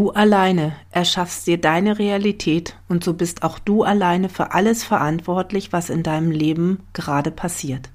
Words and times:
Du 0.00 0.12
alleine 0.12 0.72
erschaffst 0.90 1.46
dir 1.46 1.58
deine 1.58 1.98
Realität 1.98 2.74
und 2.88 3.04
so 3.04 3.12
bist 3.12 3.42
auch 3.42 3.58
du 3.58 3.82
alleine 3.82 4.30
für 4.30 4.52
alles 4.52 4.82
verantwortlich, 4.82 5.74
was 5.74 5.90
in 5.90 6.02
deinem 6.02 6.30
Leben 6.30 6.80
gerade 6.94 7.30
passiert. 7.30 7.90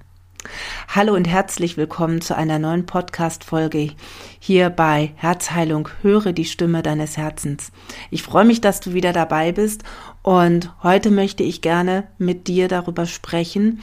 Hallo 0.86 1.16
und 1.16 1.26
herzlich 1.26 1.76
willkommen 1.76 2.20
zu 2.20 2.36
einer 2.36 2.60
neuen 2.60 2.86
Podcast-Folge 2.86 3.90
hier 4.38 4.70
bei 4.70 5.14
Herzheilung. 5.16 5.88
Höre 6.02 6.32
die 6.32 6.44
Stimme 6.44 6.84
deines 6.84 7.16
Herzens. 7.16 7.72
Ich 8.12 8.22
freue 8.22 8.44
mich, 8.44 8.60
dass 8.60 8.78
du 8.78 8.92
wieder 8.92 9.12
dabei 9.12 9.50
bist 9.50 9.82
und 10.22 10.72
heute 10.84 11.10
möchte 11.10 11.42
ich 11.42 11.60
gerne 11.60 12.06
mit 12.18 12.46
dir 12.46 12.68
darüber 12.68 13.06
sprechen, 13.06 13.82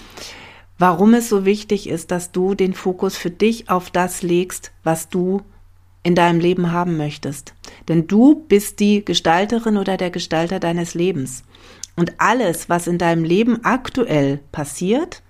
warum 0.78 1.14
es 1.14 1.28
so 1.28 1.44
wichtig 1.44 1.90
ist, 1.90 2.10
dass 2.10 2.32
du 2.32 2.56
den 2.56 2.74
Fokus 2.74 3.18
für 3.18 3.32
dich 3.32 3.70
auf 3.70 3.90
das 3.90 4.22
legst, 4.22 4.72
was 4.86 5.10
du 5.10 5.42
in 6.04 6.16
deinem 6.16 6.40
Leben 6.40 6.72
haben 6.72 6.98
möchtest. 6.98 7.54
Denn 7.88 8.08
du 8.08 8.46
bist 8.48 8.80
die 8.80 9.04
Gestalterin 9.04 9.78
oder 9.78 9.98
der 9.98 10.12
Gestalter 10.12 10.60
deines 10.60 10.94
Lebens. 10.94 11.44
Und 11.96 12.20
alles, 12.20 12.70
was 12.70 12.88
in 12.88 12.98
deinem 12.98 13.24
Leben 13.24 13.64
aktuell 13.64 14.40
passiert, 14.52 15.22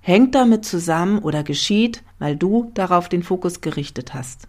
hängt 0.00 0.34
damit 0.34 0.64
zusammen 0.64 1.18
oder 1.18 1.42
geschieht, 1.42 2.02
weil 2.18 2.36
du 2.36 2.70
darauf 2.74 3.08
den 3.08 3.22
Fokus 3.22 3.60
gerichtet 3.60 4.14
hast. 4.14 4.48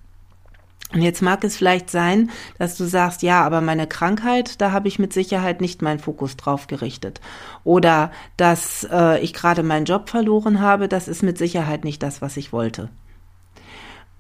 Und 0.94 1.02
jetzt 1.02 1.22
mag 1.22 1.44
es 1.44 1.58
vielleicht 1.58 1.90
sein, 1.90 2.30
dass 2.60 2.78
du 2.78 2.86
sagst, 2.86 3.22
ja, 3.22 3.44
aber 3.44 3.60
meine 3.60 3.88
Krankheit, 3.88 4.62
da 4.62 4.72
habe 4.72 4.88
ich 4.88 5.00
mit 5.00 5.12
Sicherheit 5.12 5.60
nicht 5.60 5.82
meinen 5.82 6.00
Fokus 6.00 6.38
drauf 6.38 6.68
gerichtet. 6.68 7.20
Oder 7.66 8.12
dass 8.38 8.88
äh, 8.90 9.20
ich 9.20 9.34
gerade 9.34 9.64
meinen 9.64 9.86
Job 9.86 10.10
verloren 10.10 10.62
habe, 10.62 10.88
das 10.88 11.10
ist 11.10 11.24
mit 11.24 11.38
Sicherheit 11.38 11.84
nicht 11.84 12.02
das, 12.04 12.22
was 12.22 12.38
ich 12.38 12.54
wollte. 12.54 12.90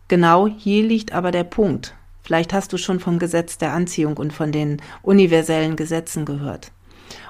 Genau 0.07 0.47
hier 0.47 0.83
liegt 0.83 1.11
aber 1.11 1.31
der 1.31 1.43
Punkt. 1.43 1.95
Vielleicht 2.23 2.53
hast 2.53 2.73
du 2.73 2.77
schon 2.77 2.99
vom 2.99 3.19
Gesetz 3.19 3.57
der 3.57 3.73
Anziehung 3.73 4.17
und 4.17 4.33
von 4.33 4.51
den 4.51 4.81
universellen 5.01 5.75
Gesetzen 5.75 6.25
gehört. 6.25 6.71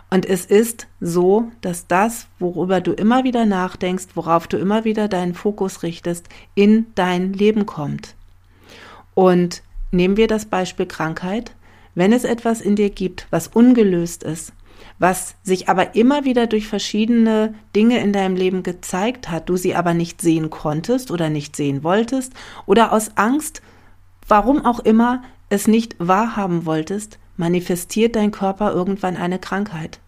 Und 0.10 0.26
es 0.26 0.46
ist 0.46 0.88
so, 1.02 1.52
dass 1.62 1.88
das, 1.88 2.28
worüber 2.40 2.80
du 2.82 2.94
immer 2.94 3.24
wieder 3.24 3.46
nachdenkst, 3.46 4.08
worauf 4.16 4.48
du 4.48 4.58
immer 4.58 4.86
wieder 4.86 5.08
deinen 5.08 5.34
Fokus 5.34 5.84
richtest, 5.84 6.30
in 6.56 6.88
dein 6.96 7.34
Leben 7.34 7.66
kommt. 7.66 8.16
Und 9.14 9.64
nehmen 9.92 10.18
wir 10.18 10.28
das 10.28 10.46
Beispiel 10.46 10.86
Krankheit. 10.86 11.54
Wenn 11.94 12.14
es 12.14 12.24
etwas 12.24 12.62
in 12.62 12.76
dir 12.76 12.90
gibt, 12.90 13.28
was 13.32 13.48
ungelöst 13.48 14.24
ist, 14.24 14.54
was 15.00 15.36
sich 15.44 15.70
aber 15.70 15.96
immer 15.96 16.26
wieder 16.26 16.48
durch 16.48 16.68
verschiedene 16.68 17.54
Dinge 17.76 18.00
in 18.00 18.14
deinem 18.14 18.36
Leben 18.36 18.64
gezeigt 18.64 19.30
hat, 19.30 19.50
du 19.50 19.56
sie 19.56 19.76
aber 19.76 19.94
nicht 19.94 20.22
sehen 20.22 20.50
konntest 20.50 21.12
oder 21.12 21.30
nicht 21.30 21.56
sehen 21.56 21.84
wolltest 21.84 22.34
oder 22.66 22.92
aus 22.92 23.12
Angst, 23.16 23.62
warum 24.28 24.66
auch 24.66 24.80
immer, 24.80 25.24
es 25.50 25.68
nicht 25.68 25.96
wahrhaben 26.00 26.66
wolltest, 26.66 27.20
manifestiert 27.38 28.16
dein 28.16 28.32
Körper 28.32 28.74
irgendwann 28.74 29.16
eine 29.16 29.40
Krankheit. 29.40 30.00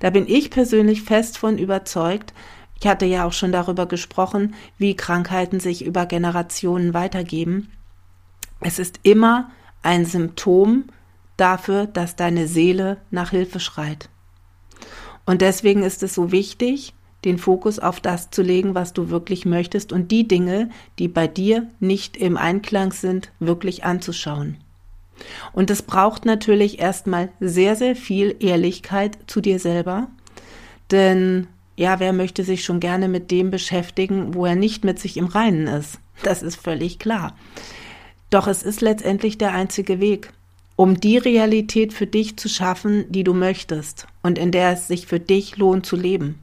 Da 0.00 0.10
bin 0.10 0.26
ich 0.28 0.50
persönlich 0.50 1.02
fest 1.02 1.36
von 1.36 1.58
überzeugt, 1.58 2.32
ich 2.78 2.86
hatte 2.86 3.06
ja 3.06 3.24
auch 3.24 3.32
schon 3.32 3.52
darüber 3.52 3.86
gesprochen, 3.86 4.54
wie 4.78 4.96
Krankheiten 4.96 5.60
sich 5.60 5.84
über 5.84 6.06
Generationen 6.06 6.92
weitergeben. 6.92 7.72
Es 8.60 8.78
ist 8.78 9.00
immer 9.02 9.50
ein 9.82 10.04
Symptom 10.04 10.84
dafür, 11.36 11.86
dass 11.86 12.16
deine 12.16 12.46
Seele 12.46 12.98
nach 13.10 13.30
Hilfe 13.30 13.60
schreit. 13.60 14.08
Und 15.24 15.42
deswegen 15.42 15.82
ist 15.82 16.02
es 16.02 16.14
so 16.14 16.32
wichtig, 16.32 16.94
den 17.24 17.38
Fokus 17.38 17.78
auf 17.78 18.00
das 18.00 18.30
zu 18.30 18.42
legen, 18.42 18.74
was 18.74 18.92
du 18.92 19.10
wirklich 19.10 19.44
möchtest 19.44 19.92
und 19.92 20.12
die 20.12 20.28
Dinge, 20.28 20.70
die 20.98 21.08
bei 21.08 21.26
dir 21.26 21.66
nicht 21.80 22.16
im 22.16 22.36
Einklang 22.36 22.92
sind, 22.92 23.32
wirklich 23.40 23.84
anzuschauen. 23.84 24.58
Und 25.52 25.70
es 25.70 25.82
braucht 25.82 26.24
natürlich 26.24 26.78
erstmal 26.78 27.30
sehr, 27.40 27.74
sehr 27.74 27.96
viel 27.96 28.36
Ehrlichkeit 28.38 29.18
zu 29.26 29.40
dir 29.40 29.58
selber, 29.58 30.08
denn 30.90 31.48
ja, 31.74 32.00
wer 32.00 32.12
möchte 32.12 32.44
sich 32.44 32.64
schon 32.64 32.80
gerne 32.80 33.08
mit 33.08 33.30
dem 33.30 33.50
beschäftigen, 33.50 34.34
wo 34.34 34.46
er 34.46 34.56
nicht 34.56 34.84
mit 34.84 34.98
sich 34.98 35.16
im 35.16 35.26
Reinen 35.26 35.66
ist? 35.66 35.98
Das 36.22 36.42
ist 36.42 36.56
völlig 36.56 36.98
klar. 36.98 37.36
Doch 38.30 38.46
es 38.46 38.62
ist 38.62 38.80
letztendlich 38.80 39.36
der 39.36 39.52
einzige 39.52 40.00
Weg 40.00 40.32
um 40.76 41.00
die 41.00 41.18
Realität 41.18 41.92
für 41.92 42.06
dich 42.06 42.36
zu 42.36 42.48
schaffen, 42.48 43.10
die 43.10 43.24
du 43.24 43.32
möchtest 43.32 44.06
und 44.22 44.38
in 44.38 44.52
der 44.52 44.72
es 44.72 44.86
sich 44.86 45.06
für 45.06 45.18
dich 45.18 45.56
lohnt 45.56 45.86
zu 45.86 45.96
leben. 45.96 46.38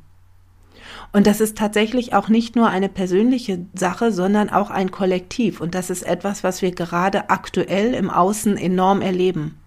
Und 1.11 1.27
das 1.27 1.41
ist 1.41 1.57
tatsächlich 1.57 2.13
auch 2.15 2.27
nicht 2.27 2.55
nur 2.55 2.69
eine 2.69 2.89
persönliche 2.89 3.65
Sache, 3.75 4.11
sondern 4.11 4.49
auch 4.49 4.71
ein 4.71 4.89
Kollektiv. 4.89 5.61
Und 5.61 5.75
das 5.75 5.91
ist 5.91 6.01
etwas, 6.01 6.43
was 6.43 6.63
wir 6.63 6.71
gerade 6.71 7.29
aktuell 7.29 7.93
im 7.93 8.09
Außen 8.09 8.57
enorm 8.57 9.01
erleben. 9.01 9.59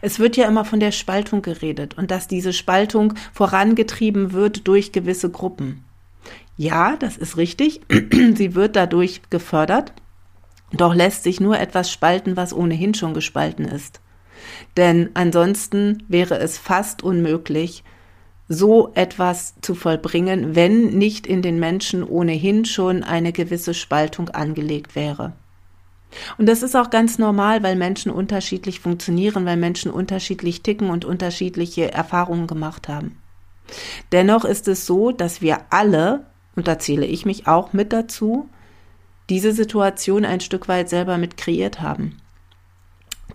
Es 0.00 0.18
wird 0.18 0.36
ja 0.36 0.48
immer 0.48 0.64
von 0.64 0.80
der 0.80 0.92
Spaltung 0.92 1.42
geredet 1.42 1.96
und 1.96 2.10
dass 2.10 2.26
diese 2.26 2.52
Spaltung 2.52 3.14
vorangetrieben 3.32 4.32
wird 4.32 4.66
durch 4.66 4.92
gewisse 4.92 5.30
Gruppen. 5.30 5.84
Ja, 6.56 6.96
das 6.96 7.16
ist 7.16 7.36
richtig. 7.36 7.80
Sie 8.34 8.54
wird 8.54 8.76
dadurch 8.76 9.22
gefördert. 9.30 9.92
Doch 10.72 10.94
lässt 10.94 11.22
sich 11.22 11.40
nur 11.40 11.58
etwas 11.58 11.90
spalten, 11.90 12.36
was 12.36 12.54
ohnehin 12.54 12.94
schon 12.94 13.14
gespalten 13.14 13.66
ist. 13.66 14.00
Denn 14.76 15.10
ansonsten 15.14 16.04
wäre 16.08 16.38
es 16.38 16.58
fast 16.58 17.02
unmöglich, 17.02 17.84
so 18.48 18.92
etwas 18.94 19.54
zu 19.60 19.74
vollbringen, 19.74 20.54
wenn 20.54 20.98
nicht 20.98 21.26
in 21.26 21.42
den 21.42 21.58
Menschen 21.58 22.02
ohnehin 22.04 22.64
schon 22.64 23.02
eine 23.02 23.32
gewisse 23.32 23.74
Spaltung 23.74 24.28
angelegt 24.30 24.94
wäre. 24.94 25.32
Und 26.36 26.46
das 26.46 26.62
ist 26.62 26.76
auch 26.76 26.90
ganz 26.90 27.18
normal, 27.18 27.62
weil 27.62 27.76
Menschen 27.76 28.12
unterschiedlich 28.12 28.80
funktionieren, 28.80 29.46
weil 29.46 29.56
Menschen 29.56 29.90
unterschiedlich 29.90 30.62
ticken 30.62 30.90
und 30.90 31.04
unterschiedliche 31.04 31.92
Erfahrungen 31.92 32.46
gemacht 32.46 32.88
haben. 32.88 33.18
Dennoch 34.10 34.44
ist 34.44 34.68
es 34.68 34.84
so, 34.84 35.12
dass 35.12 35.40
wir 35.40 35.60
alle, 35.70 36.26
und 36.56 36.68
da 36.68 36.78
zähle 36.78 37.06
ich 37.06 37.24
mich 37.24 37.46
auch 37.46 37.72
mit 37.72 37.92
dazu, 37.94 38.48
diese 39.32 39.54
Situation 39.54 40.26
ein 40.26 40.40
Stück 40.40 40.68
weit 40.68 40.90
selber 40.90 41.16
mit 41.16 41.38
kreiert 41.38 41.80
haben. 41.80 42.18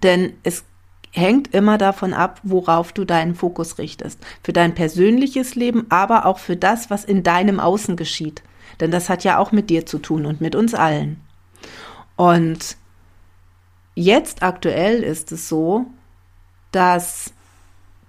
Denn 0.03 0.33
es 0.43 0.63
hängt 1.11 1.55
immer 1.55 1.79
davon 1.79 2.13
ab, 2.13 2.39
worauf 2.43 2.93
du 2.93 3.03
deinen 3.03 3.33
Fokus 3.33 3.79
richtest. 3.79 4.19
Für 4.43 4.53
dein 4.53 4.75
persönliches 4.75 5.55
Leben, 5.55 5.87
aber 5.89 6.27
auch 6.27 6.37
für 6.37 6.55
das, 6.55 6.91
was 6.91 7.03
in 7.03 7.23
deinem 7.23 7.59
Außen 7.59 7.95
geschieht. 7.95 8.43
Denn 8.79 8.91
das 8.91 9.09
hat 9.09 9.23
ja 9.23 9.39
auch 9.39 9.51
mit 9.51 9.71
dir 9.71 9.87
zu 9.87 9.97
tun 9.97 10.27
und 10.27 10.39
mit 10.39 10.53
uns 10.53 10.75
allen. 10.75 11.19
Und 12.15 12.77
jetzt 13.95 14.43
aktuell 14.43 15.01
ist 15.01 15.31
es 15.31 15.49
so, 15.49 15.87
dass 16.71 17.33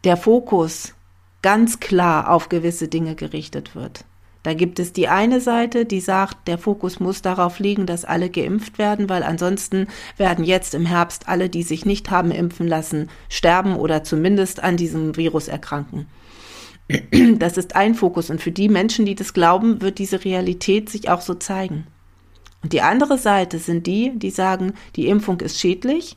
der 0.04 0.18
Fokus 0.18 0.92
ganz 1.40 1.80
klar 1.80 2.28
auf 2.28 2.50
gewisse 2.50 2.88
Dinge 2.88 3.14
gerichtet 3.14 3.74
wird. 3.74 4.04
Da 4.48 4.54
gibt 4.54 4.78
es 4.80 4.94
die 4.94 5.08
eine 5.08 5.42
Seite, 5.42 5.84
die 5.84 6.00
sagt, 6.00 6.48
der 6.48 6.56
Fokus 6.56 7.00
muss 7.00 7.20
darauf 7.20 7.58
liegen, 7.58 7.84
dass 7.84 8.06
alle 8.06 8.30
geimpft 8.30 8.78
werden, 8.78 9.10
weil 9.10 9.22
ansonsten 9.22 9.88
werden 10.16 10.42
jetzt 10.42 10.74
im 10.74 10.86
Herbst 10.86 11.28
alle, 11.28 11.50
die 11.50 11.62
sich 11.62 11.84
nicht 11.84 12.10
haben 12.10 12.30
impfen 12.30 12.66
lassen, 12.66 13.10
sterben 13.28 13.76
oder 13.76 14.04
zumindest 14.04 14.62
an 14.62 14.78
diesem 14.78 15.18
Virus 15.18 15.48
erkranken. 15.48 16.06
Das 17.36 17.58
ist 17.58 17.76
ein 17.76 17.94
Fokus 17.94 18.30
und 18.30 18.40
für 18.40 18.50
die 18.50 18.70
Menschen, 18.70 19.04
die 19.04 19.14
das 19.14 19.34
glauben, 19.34 19.82
wird 19.82 19.98
diese 19.98 20.24
Realität 20.24 20.88
sich 20.88 21.10
auch 21.10 21.20
so 21.20 21.34
zeigen. 21.34 21.86
Und 22.62 22.72
die 22.72 22.80
andere 22.80 23.18
Seite 23.18 23.58
sind 23.58 23.86
die, 23.86 24.18
die 24.18 24.30
sagen, 24.30 24.72
die 24.96 25.08
Impfung 25.08 25.42
ist 25.42 25.60
schädlich 25.60 26.16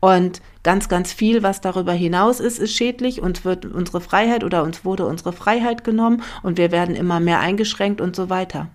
und 0.00 0.40
ganz, 0.62 0.88
ganz 0.88 1.12
viel, 1.12 1.42
was 1.42 1.60
darüber 1.60 1.92
hinaus 1.92 2.40
ist, 2.40 2.58
ist 2.58 2.74
schädlich. 2.74 3.20
Uns 3.20 3.44
wird 3.44 3.66
unsere 3.66 4.00
Freiheit 4.00 4.44
oder 4.44 4.62
uns 4.62 4.84
wurde 4.84 5.06
unsere 5.06 5.32
Freiheit 5.32 5.84
genommen 5.84 6.22
und 6.42 6.58
wir 6.58 6.72
werden 6.72 6.96
immer 6.96 7.20
mehr 7.20 7.40
eingeschränkt 7.40 8.00
und 8.00 8.16
so 8.16 8.30
weiter. 8.30 8.68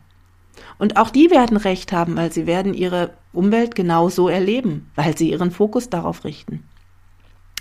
Und 0.78 0.98
auch 0.98 1.10
die 1.10 1.32
werden 1.32 1.58
Recht 1.58 1.92
haben, 1.92 2.16
weil 2.16 2.32
sie 2.32 2.48
werden 2.48 2.74
ihre 2.74 3.12
Umwelt 3.34 3.76
genauso 3.76 4.30
erleben, 4.30 4.90
weil 4.96 5.18
sie 5.18 5.32
ihren 5.32 5.52
Fokus 5.52 5.90
darauf 5.90 6.24
richten. 6.24 6.64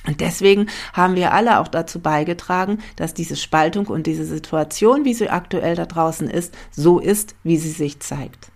Und 0.07 0.21
deswegen 0.21 0.67
haben 0.93 1.17
wir 1.17 1.33
alle 1.33 1.61
auch 1.61 1.69
dazu 1.69 1.99
beigetragen, 1.99 2.79
dass 2.97 3.15
diese 3.15 3.37
Spaltung 3.37 3.87
und 3.87 4.07
diese 4.07 4.27
Situation, 4.27 5.07
wie 5.07 5.15
sie 5.15 5.31
aktuell 5.31 5.77
da 5.77 5.87
draußen 5.87 6.29
ist, 6.29 6.55
so 6.71 6.99
ist, 6.99 7.35
wie 7.43 7.57
sie 7.57 7.71
sich 7.71 8.01
zeigt. 8.01 8.51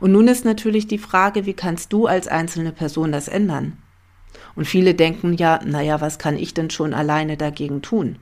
Und 0.00 0.12
nun 0.12 0.26
ist 0.26 0.46
natürlich 0.46 0.86
die 0.86 0.98
Frage, 0.98 1.44
wie 1.44 1.52
kannst 1.52 1.92
du 1.92 2.06
als 2.06 2.28
einzelne 2.28 2.72
Person 2.72 3.12
das 3.12 3.28
ändern? 3.28 3.76
Und 4.58 4.64
viele 4.64 4.96
denken 4.96 5.34
ja, 5.34 5.60
naja, 5.64 6.00
was 6.00 6.18
kann 6.18 6.36
ich 6.36 6.52
denn 6.52 6.68
schon 6.68 6.92
alleine 6.92 7.36
dagegen 7.36 7.80
tun? 7.80 8.18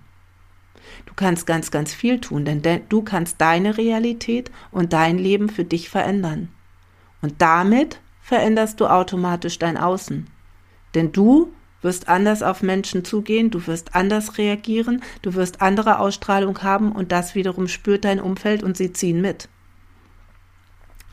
Du 1.06 1.14
kannst 1.16 1.46
ganz, 1.46 1.70
ganz 1.70 1.94
viel 1.94 2.20
tun, 2.20 2.44
denn 2.44 2.60
du 2.90 3.00
kannst 3.00 3.40
deine 3.40 3.78
Realität 3.78 4.50
und 4.70 4.92
dein 4.92 5.16
Leben 5.16 5.48
für 5.48 5.64
dich 5.64 5.88
verändern. 5.88 6.50
Und 7.22 7.36
damit 7.40 8.02
veränderst 8.20 8.78
du 8.80 8.86
automatisch 8.86 9.58
dein 9.58 9.78
Außen. 9.78 10.26
Denn 10.94 11.10
du 11.10 11.54
wirst 11.80 12.06
anders 12.10 12.42
auf 12.42 12.62
Menschen 12.62 13.02
zugehen, 13.02 13.50
du 13.50 13.66
wirst 13.66 13.94
anders 13.94 14.36
reagieren, 14.36 15.02
du 15.22 15.32
wirst 15.32 15.62
andere 15.62 16.00
Ausstrahlung 16.00 16.62
haben 16.62 16.92
und 16.92 17.12
das 17.12 17.34
wiederum 17.34 17.66
spürt 17.66 18.04
dein 18.04 18.20
Umfeld 18.20 18.62
und 18.62 18.76
sie 18.76 18.92
ziehen 18.92 19.22
mit. 19.22 19.48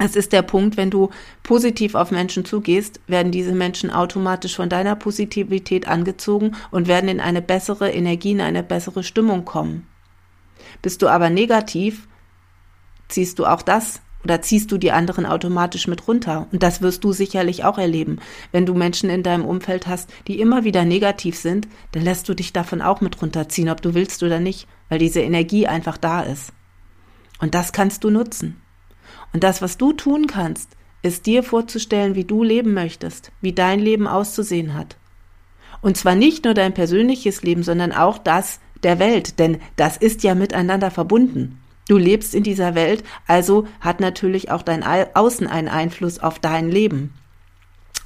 Es 0.06 0.18
ist 0.18 0.34
der 0.34 0.42
Punkt, 0.42 0.76
wenn 0.76 0.90
du 0.90 1.12
positiv 1.44 1.96
auf 1.96 2.12
Menschen 2.12 2.44
zugehst, 2.44 3.00
werden 3.08 3.32
diese 3.32 3.54
Menschen 3.54 3.90
automatisch 3.90 4.54
von 4.54 4.68
deiner 4.68 4.98
Positivität 4.98 5.88
angezogen 5.88 6.58
und 6.72 6.90
werden 6.90 7.08
in 7.08 7.22
eine 7.22 7.42
bessere 7.42 7.90
Energie, 7.90 8.32
in 8.32 8.42
eine 8.42 8.64
bessere 8.64 9.06
Stimmung 9.06 9.46
kommen. 9.46 9.88
Bist 10.82 11.02
du 11.02 11.08
aber 11.08 11.30
negativ, 11.30 12.10
ziehst 13.08 13.40
du 13.40 13.46
auch 13.46 13.62
das 13.62 14.02
oder 14.26 14.42
ziehst 14.42 14.74
du 14.74 14.78
die 14.78 14.92
anderen 14.92 15.26
automatisch 15.26 15.88
mit 15.88 16.06
runter. 16.06 16.48
Und 16.52 16.64
das 16.64 16.82
wirst 16.82 17.06
du 17.06 17.14
sicherlich 17.14 17.64
auch 17.64 17.78
erleben. 17.78 18.18
Wenn 18.52 18.66
du 18.66 18.74
Menschen 18.74 19.10
in 19.10 19.24
deinem 19.24 19.46
Umfeld 19.46 19.88
hast, 19.88 20.10
die 20.28 20.42
immer 20.42 20.66
wieder 20.66 20.84
negativ 20.84 21.38
sind, 21.38 21.70
dann 21.94 22.04
lässt 22.04 22.28
du 22.28 22.34
dich 22.34 22.52
davon 22.52 22.82
auch 22.82 23.00
mit 23.00 23.22
runterziehen, 23.22 23.70
ob 23.70 23.82
du 23.82 23.94
willst 23.94 24.22
oder 24.22 24.42
nicht, 24.42 24.68
weil 24.90 25.00
diese 25.00 25.22
Energie 25.22 25.66
einfach 25.66 25.96
da 25.96 26.24
ist. 26.24 26.52
Und 27.40 27.56
das 27.56 27.72
kannst 27.72 28.04
du 28.04 28.10
nutzen. 28.10 28.60
Und 29.34 29.44
das, 29.44 29.62
was 29.62 29.78
du 29.78 29.94
tun 29.94 30.28
kannst, 30.28 30.70
ist 31.02 31.26
dir 31.26 31.44
vorzustellen, 31.44 32.16
wie 32.16 32.24
du 32.24 32.44
leben 32.44 32.74
möchtest, 32.74 33.32
wie 33.42 33.54
dein 33.54 33.80
Leben 33.80 34.08
auszusehen 34.08 34.74
hat. 34.74 34.96
Und 35.82 35.98
zwar 35.98 36.16
nicht 36.16 36.46
nur 36.46 36.54
dein 36.54 36.74
persönliches 36.74 37.44
Leben, 37.44 37.64
sondern 37.64 37.92
auch 37.92 38.18
das 38.18 38.60
der 38.84 39.00
Welt, 39.00 39.40
denn 39.40 39.60
das 39.76 39.98
ist 39.98 40.24
ja 40.24 40.36
miteinander 40.36 40.92
verbunden. 40.92 41.60
Du 41.88 41.98
lebst 41.98 42.34
in 42.34 42.44
dieser 42.44 42.76
Welt, 42.76 43.04
also 43.28 43.68
hat 43.82 44.00
natürlich 44.00 44.52
auch 44.52 44.62
dein 44.62 44.84
Außen 44.84 45.48
einen 45.48 45.68
Einfluss 45.68 46.20
auf 46.20 46.40
dein 46.40 46.70
Leben. 46.70 47.14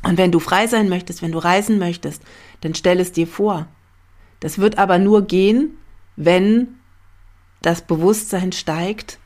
Und 0.03 0.17
wenn 0.17 0.31
du 0.31 0.39
frei 0.39 0.67
sein 0.67 0.89
möchtest, 0.89 1.21
wenn 1.21 1.31
du 1.31 1.37
reisen 1.37 1.77
möchtest, 1.77 2.23
dann 2.61 2.73
stell 2.73 2.99
es 2.99 3.11
dir 3.11 3.27
vor. 3.27 3.67
Das 4.39 4.57
wird 4.57 4.77
aber 4.77 4.97
nur 4.97 5.23
gehen, 5.23 5.77
wenn 6.15 6.79
das 7.61 7.81
Bewusstsein 7.81 8.51
steigt, 8.51 9.19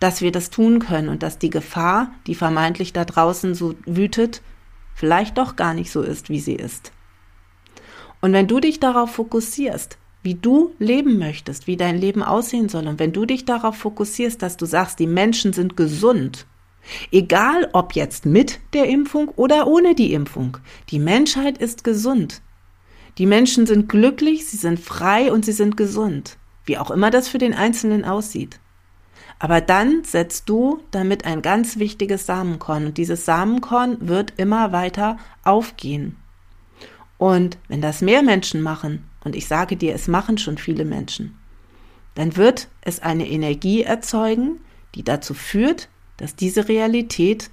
dass 0.00 0.20
wir 0.20 0.32
das 0.32 0.50
tun 0.50 0.78
können 0.78 1.08
und 1.08 1.22
dass 1.22 1.38
die 1.38 1.50
Gefahr, 1.50 2.12
die 2.26 2.34
vermeintlich 2.34 2.92
da 2.92 3.04
draußen 3.04 3.54
so 3.54 3.74
wütet, 3.86 4.42
vielleicht 4.94 5.38
doch 5.38 5.56
gar 5.56 5.74
nicht 5.74 5.90
so 5.90 6.02
ist, 6.02 6.28
wie 6.28 6.40
sie 6.40 6.54
ist. 6.54 6.92
Und 8.20 8.32
wenn 8.32 8.48
du 8.48 8.60
dich 8.60 8.80
darauf 8.80 9.10
fokussierst, 9.12 9.98
wie 10.26 10.34
du 10.34 10.74
leben 10.80 11.18
möchtest, 11.18 11.68
wie 11.68 11.76
dein 11.76 11.96
Leben 11.96 12.24
aussehen 12.24 12.68
soll. 12.68 12.88
Und 12.88 12.98
wenn 12.98 13.12
du 13.12 13.26
dich 13.26 13.44
darauf 13.44 13.76
fokussierst, 13.76 14.42
dass 14.42 14.56
du 14.56 14.66
sagst, 14.66 14.98
die 14.98 15.06
Menschen 15.06 15.52
sind 15.52 15.76
gesund, 15.76 16.46
egal 17.12 17.70
ob 17.72 17.92
jetzt 17.92 18.26
mit 18.26 18.58
der 18.72 18.88
Impfung 18.88 19.28
oder 19.28 19.68
ohne 19.68 19.94
die 19.94 20.12
Impfung, 20.12 20.58
die 20.90 20.98
Menschheit 20.98 21.58
ist 21.58 21.84
gesund. 21.84 22.42
Die 23.18 23.26
Menschen 23.26 23.66
sind 23.66 23.88
glücklich, 23.88 24.46
sie 24.46 24.56
sind 24.56 24.80
frei 24.80 25.32
und 25.32 25.44
sie 25.44 25.52
sind 25.52 25.76
gesund, 25.76 26.38
wie 26.64 26.76
auch 26.76 26.90
immer 26.90 27.10
das 27.10 27.28
für 27.28 27.38
den 27.38 27.54
Einzelnen 27.54 28.04
aussieht. 28.04 28.58
Aber 29.38 29.60
dann 29.60 30.02
setzt 30.04 30.48
du 30.48 30.80
damit 30.90 31.26
ein 31.26 31.42
ganz 31.42 31.78
wichtiges 31.78 32.26
Samenkorn 32.26 32.86
und 32.86 32.98
dieses 32.98 33.24
Samenkorn 33.24 34.08
wird 34.08 34.34
immer 34.38 34.72
weiter 34.72 35.18
aufgehen. 35.44 36.16
Und 37.18 37.58
wenn 37.68 37.80
das 37.80 38.00
mehr 38.00 38.22
Menschen 38.22 38.62
machen, 38.62 39.04
und 39.24 39.34
ich 39.34 39.46
sage 39.46 39.76
dir, 39.76 39.94
es 39.94 40.08
machen 40.08 40.38
schon 40.38 40.58
viele 40.58 40.84
Menschen, 40.84 41.36
dann 42.14 42.36
wird 42.36 42.68
es 42.80 43.00
eine 43.00 43.28
Energie 43.28 43.82
erzeugen, 43.82 44.60
die 44.94 45.02
dazu 45.02 45.34
führt, 45.34 45.88
dass 46.16 46.36
diese 46.36 46.68
Realität 46.68 47.50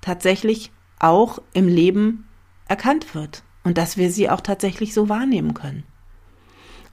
tatsächlich 0.00 0.72
auch 0.98 1.40
im 1.52 1.68
Leben 1.68 2.28
erkannt 2.68 3.14
wird 3.14 3.42
und 3.62 3.78
dass 3.78 3.96
wir 3.96 4.10
sie 4.10 4.28
auch 4.28 4.40
tatsächlich 4.40 4.92
so 4.92 5.08
wahrnehmen 5.08 5.54
können. 5.54 5.84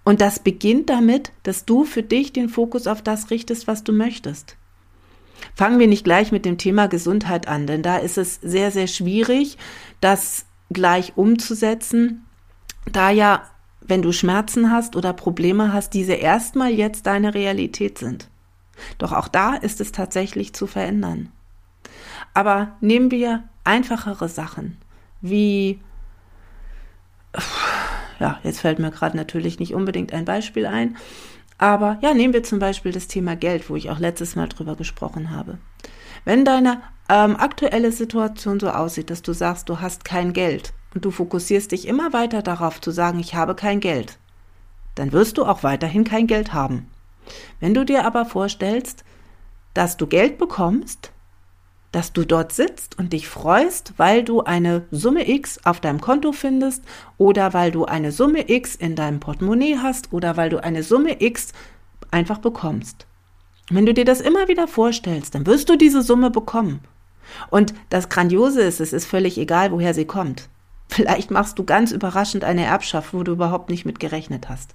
Und 0.04 0.22
das 0.22 0.40
beginnt 0.40 0.90
damit, 0.90 1.32
dass 1.44 1.66
du 1.66 1.84
für 1.84 2.04
dich 2.04 2.34
den 2.34 2.50
Fokus 2.50 2.88
auf 2.88 3.02
das 3.02 3.30
richtest, 3.30 3.68
was 3.68 3.84
du 3.84 3.94
möchtest. 3.94 4.58
Fangen 5.56 5.80
wir 5.80 5.88
nicht 5.88 6.04
gleich 6.04 6.32
mit 6.32 6.46
dem 6.46 6.58
Thema 6.58 6.88
Gesundheit 6.88 7.48
an, 7.48 7.68
denn 7.68 7.84
da 7.84 7.98
ist 7.98 8.18
es 8.18 8.36
sehr, 8.42 8.72
sehr 8.72 8.88
schwierig, 8.88 9.58
das 10.00 10.46
gleich 10.72 11.14
umzusetzen, 11.16 12.26
da 12.92 13.10
ja 13.10 13.44
wenn 13.82 14.02
du 14.02 14.12
Schmerzen 14.12 14.72
hast 14.72 14.96
oder 14.96 15.12
Probleme 15.12 15.74
hast, 15.74 15.94
diese 15.94 16.14
erstmal 16.14 16.72
jetzt 16.72 17.08
deine 17.08 17.34
Realität 17.34 17.98
sind. 17.98 18.30
Doch 18.98 19.12
auch 19.12 19.28
da 19.28 19.56
ist 19.56 19.82
es 19.82 19.92
tatsächlich 19.92 20.54
zu 20.54 20.68
verändern. 20.68 21.32
Aber 22.34 22.78
nehmen 22.80 23.12
wir 23.12 23.44
einfachere 23.64 24.30
Sachen, 24.30 24.78
wie, 25.20 25.82
ja, 28.22 28.40
jetzt 28.44 28.62
fällt 28.62 28.80
mir 28.80 28.92
gerade 28.92 29.18
natürlich 29.18 29.60
nicht 29.60 29.74
unbedingt 29.74 30.14
ein 30.14 30.24
Beispiel 30.24 30.66
ein, 30.66 30.96
aber 31.58 31.98
ja, 32.02 32.14
nehmen 32.14 32.34
wir 32.34 32.44
zum 32.44 32.60
Beispiel 32.60 32.94
das 32.94 33.08
Thema 33.08 33.36
Geld, 33.36 33.70
wo 33.70 33.76
ich 33.76 33.90
auch 33.90 34.00
letztes 34.00 34.36
Mal 34.36 34.48
drüber 34.48 34.76
gesprochen 34.76 35.32
habe. 35.32 35.58
Wenn 36.24 36.46
deine 36.46 36.82
ähm, 37.10 37.36
aktuelle 37.36 37.92
Situation 37.92 38.60
so 38.60 38.70
aussieht, 38.70 39.10
dass 39.10 39.22
du 39.22 39.34
sagst, 39.34 39.68
du 39.68 39.82
hast 39.82 40.06
kein 40.06 40.34
Geld, 40.34 40.74
und 40.94 41.06
du 41.06 41.12
fokussierst 41.12 41.72
dich 41.72 41.88
immer 41.88 42.14
weiter 42.14 42.42
darauf 42.42 42.82
zu 42.82 42.92
sagen, 42.92 43.20
ich 43.20 43.36
habe 43.36 43.56
kein 43.56 43.80
Geld, 43.80 44.18
dann 44.96 45.12
wirst 45.12 45.38
du 45.38 45.46
auch 45.46 45.64
weiterhin 45.64 46.04
kein 46.04 46.28
Geld 46.28 46.54
haben. 46.54 46.88
Wenn 47.60 47.74
du 47.74 47.86
dir 47.86 48.06
aber 48.06 48.26
vorstellst, 48.26 49.04
dass 49.74 49.96
du 49.96 50.08
Geld 50.08 50.38
bekommst, 50.38 51.11
dass 51.92 52.14
du 52.14 52.26
dort 52.26 52.54
sitzt 52.54 52.98
und 52.98 53.14
dich 53.14 53.28
freust, 53.28 53.94
weil 53.98 54.24
du 54.24 54.42
eine 54.42 54.84
Summe 54.92 55.30
X 55.30 55.60
auf 55.66 55.80
deinem 55.82 56.00
Konto 56.00 56.32
findest 56.32 56.84
oder 57.18 57.54
weil 57.54 57.72
du 57.72 57.86
eine 57.86 58.12
Summe 58.12 58.50
X 58.50 58.76
in 58.76 58.96
deinem 58.96 59.20
Portemonnaie 59.20 59.78
hast 59.78 60.14
oder 60.14 60.38
weil 60.38 60.50
du 60.50 60.64
eine 60.64 60.84
Summe 60.84 61.22
X 61.22 61.52
einfach 62.10 62.38
bekommst. 62.38 63.06
Wenn 63.70 63.86
du 63.86 63.94
dir 63.94 64.06
das 64.06 64.22
immer 64.22 64.48
wieder 64.48 64.68
vorstellst, 64.68 65.36
dann 65.36 65.46
wirst 65.46 65.70
du 65.70 65.78
diese 65.78 66.02
Summe 66.02 66.30
bekommen. 66.30 66.82
Und 67.50 67.74
das 67.90 68.10
Grandiose 68.10 68.62
ist, 68.62 68.82
es 68.82 68.94
ist 68.94 69.06
völlig 69.06 69.38
egal, 69.38 69.72
woher 69.72 69.94
sie 69.94 70.06
kommt. 70.06 70.50
Vielleicht 70.90 71.32
machst 71.32 71.58
du 71.58 71.64
ganz 71.64 71.92
überraschend 71.92 72.44
eine 72.44 72.66
Erbschaft, 72.66 73.14
wo 73.14 73.24
du 73.24 73.32
überhaupt 73.32 73.70
nicht 73.70 73.86
mit 73.86 74.00
gerechnet 74.02 74.50
hast. 74.50 74.74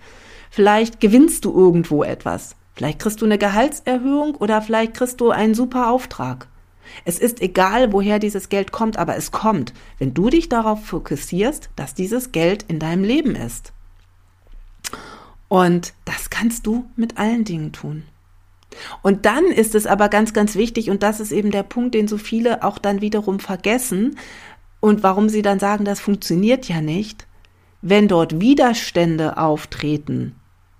Vielleicht 0.51 1.01
gewinnst 1.01 1.45
du 1.45 1.53
irgendwo 1.53 2.05
etwas. 2.05 2.57
Vielleicht 2.75 2.99
kriegst 2.99 3.21
du 3.21 3.27
eine 3.27 3.37
Gehaltserhöhung 3.37 4.35
oder 4.35 4.63
vielleicht 4.63 4.95
kriegst 4.95 5.21
du 5.21 5.31
einen 5.31 5.55
super 5.55 5.91
Auftrag. 5.91 6.49
Es 7.05 7.19
ist 7.19 7.41
egal, 7.41 7.93
woher 7.93 8.19
dieses 8.19 8.49
Geld 8.49 8.73
kommt, 8.73 8.99
aber 8.99 9.17
es 9.17 9.31
kommt, 9.31 9.73
wenn 9.99 10.15
du 10.15 10.31
dich 10.31 10.49
darauf 10.49 10.85
fokussierst, 10.85 11.71
dass 11.77 11.95
dieses 11.95 12.33
Geld 12.33 12.65
in 12.69 12.79
deinem 12.79 13.05
Leben 13.05 13.35
ist. 13.35 13.73
Und 15.49 15.95
das 16.05 16.31
kannst 16.31 16.67
du 16.67 16.87
mit 16.97 17.19
allen 17.19 17.45
Dingen 17.45 17.73
tun. 17.73 18.03
Und 19.03 19.27
dann 19.27 19.47
ist 19.47 19.75
es 19.75 19.87
aber 19.87 20.09
ganz, 20.09 20.33
ganz 20.33 20.55
wichtig, 20.55 20.91
und 20.91 21.03
das 21.03 21.21
ist 21.21 21.33
eben 21.33 21.51
der 21.51 21.63
Punkt, 21.63 21.95
den 21.95 22.09
so 22.09 22.19
viele 22.19 22.63
auch 22.65 22.79
dann 22.79 23.01
wiederum 23.01 23.41
vergessen, 23.41 24.19
und 24.81 25.03
warum 25.03 25.29
sie 25.29 25.43
dann 25.43 25.59
sagen, 25.59 25.85
das 25.85 26.01
funktioniert 26.01 26.69
ja 26.69 26.81
nicht, 26.81 27.27
wenn 27.83 28.09
dort 28.09 28.41
Widerstände 28.41 29.39
auftreten, 29.39 30.37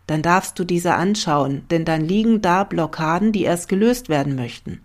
dann 0.07 0.23
darfst 0.23 0.59
du 0.59 0.65
diese 0.65 0.95
anschauen, 0.95 1.65
denn 1.71 1.85
dann 1.85 2.03
liegen 2.03 2.41
da 2.43 2.65
Blockaden, 2.65 3.33
die 3.33 3.43
erst 3.43 3.69
gelöst 3.69 4.09
werden 4.09 4.37
möchten. 4.37 4.81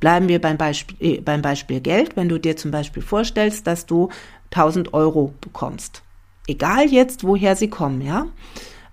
Bleiben 0.00 0.28
wir 0.28 0.40
beim 0.40 0.56
Beispiel, 0.56 0.96
äh, 1.00 1.20
beim 1.20 1.42
Beispiel 1.42 1.80
Geld, 1.80 2.16
wenn 2.16 2.28
du 2.28 2.38
dir 2.38 2.56
zum 2.56 2.70
Beispiel 2.70 3.02
vorstellst, 3.02 3.66
dass 3.66 3.86
du 3.86 4.08
1000 4.50 4.94
Euro 4.94 5.34
bekommst. 5.40 6.02
Egal 6.46 6.86
jetzt, 6.86 7.24
woher 7.24 7.56
sie 7.56 7.68
kommen, 7.68 8.00
ja? 8.00 8.26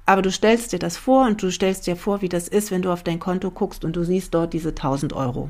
Aber 0.05 0.21
du 0.21 0.31
stellst 0.31 0.71
dir 0.71 0.79
das 0.79 0.97
vor 0.97 1.25
und 1.25 1.41
du 1.41 1.51
stellst 1.51 1.87
dir 1.87 1.95
vor, 1.95 2.21
wie 2.21 2.29
das 2.29 2.47
ist, 2.47 2.69
wenn 2.69 2.81
du 2.81 2.91
auf 2.91 3.03
dein 3.03 3.19
Konto 3.19 3.49
guckst 3.49 3.83
und 3.83 3.95
du 3.95 4.03
siehst 4.03 4.33
dort 4.33 4.53
diese 4.53 4.69
1000 4.69 5.13
Euro. 5.13 5.49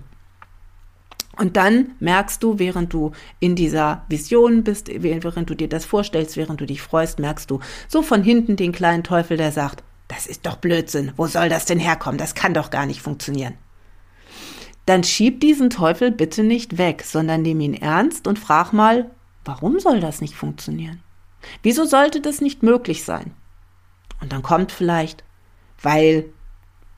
Und 1.38 1.58
dann 1.58 1.92
merkst 2.00 2.42
du, 2.42 2.60
während 2.60 2.94
du 2.94 3.12
in 3.40 3.56
dieser 3.56 4.06
Vision 4.08 4.64
bist, 4.64 4.90
während 4.90 5.50
du 5.50 5.56
dir 5.56 5.68
das 5.68 5.84
vorstellst, 5.84 6.38
während 6.38 6.62
du 6.62 6.66
dich 6.66 6.82
freust, 6.82 7.20
merkst 7.20 7.52
du 7.52 7.60
so 7.90 8.02
von 8.02 8.24
hinten 8.24 8.56
den 8.56 8.72
kleinen 8.72 9.04
Teufel, 9.04 9.36
der 9.36 9.52
sagt, 9.52 9.84
das 10.08 10.28
ist 10.28 10.46
doch 10.46 10.56
Blödsinn, 10.56 11.12
wo 11.18 11.28
soll 11.28 11.50
das 11.50 11.66
denn 11.66 11.80
herkommen, 11.80 12.18
das 12.18 12.36
kann 12.36 12.54
doch 12.54 12.70
gar 12.70 12.86
nicht 12.86 13.02
funktionieren. 13.02 13.56
Dann 14.86 15.04
schieb 15.04 15.42
diesen 15.42 15.70
Teufel 15.70 16.12
bitte 16.12 16.44
nicht 16.44 16.78
weg, 16.78 17.04
sondern 17.04 17.42
nimm 17.42 17.60
ihn 17.60 17.74
ernst 17.74 18.28
und 18.28 18.38
frag 18.38 18.72
mal, 18.72 19.10
warum 19.44 19.80
soll 19.80 20.00
das 20.00 20.22
nicht 20.22 20.36
funktionieren? 20.36 21.02
Wieso 21.64 21.86
sollte 21.86 22.22
das 22.22 22.42
nicht 22.42 22.64
möglich 22.64 23.04
sein? 23.04 23.34
Und 24.22 24.32
dann 24.32 24.42
kommt 24.44 24.72
vielleicht, 24.72 25.24
weil, 25.82 26.26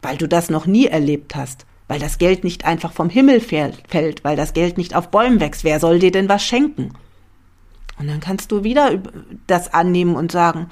weil 0.01 0.17
du 0.17 0.27
das 0.27 0.50
noch 0.50 0.65
nie 0.65 0.86
erlebt 0.86 1.36
hast, 1.36 1.65
weil 1.88 2.00
das 2.00 2.17
Geld 2.17 2.44
nicht 2.44 2.65
einfach 2.65 2.91
vom 2.91 3.10
Himmel 3.10 3.39
fällt, 3.39 4.24
weil 4.24 4.36
das 4.36 4.53
Geld 4.53 4.77
nicht 4.77 4.96
auf 4.96 5.10
Bäumen 5.10 5.39
wächst. 5.39 5.63
Wer 5.63 5.79
soll 5.79 6.00
dir 6.00 6.12
denn 6.12 6.29
was 6.29 6.44
schenken? 6.44 6.94
Und 7.98 8.08
dann 8.08 8.20
kannst 8.20 8.51
du 8.51 8.63
wieder 8.63 9.01
das 9.48 9.74
annehmen 9.74 10.15
und 10.15 10.32
sagen, 10.32 10.70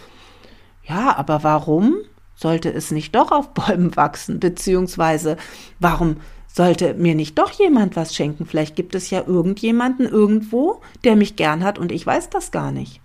ja, 0.84 1.16
aber 1.16 1.44
warum 1.44 1.96
sollte 2.36 2.70
es 2.72 2.92
nicht 2.92 3.16
doch 3.16 3.32
auf 3.32 3.54
Bäumen 3.54 3.96
wachsen? 3.96 4.40
Beziehungsweise, 4.40 5.38
warum 5.80 6.18
sollte 6.56 6.94
mir 6.94 7.16
nicht 7.16 7.38
doch 7.38 7.52
jemand 7.52 7.98
was 7.98 8.16
schenken? 8.16 8.46
Vielleicht 8.46 8.78
gibt 8.78 8.96
es 8.96 9.10
ja 9.10 9.24
irgendjemanden 9.28 10.08
irgendwo, 10.08 10.80
der 11.04 11.18
mich 11.18 11.36
gern 11.36 11.66
hat 11.66 11.78
und 11.78 11.92
ich 11.92 12.08
weiß 12.08 12.30
das 12.30 12.52
gar 12.52 12.72
nicht. 12.72 13.02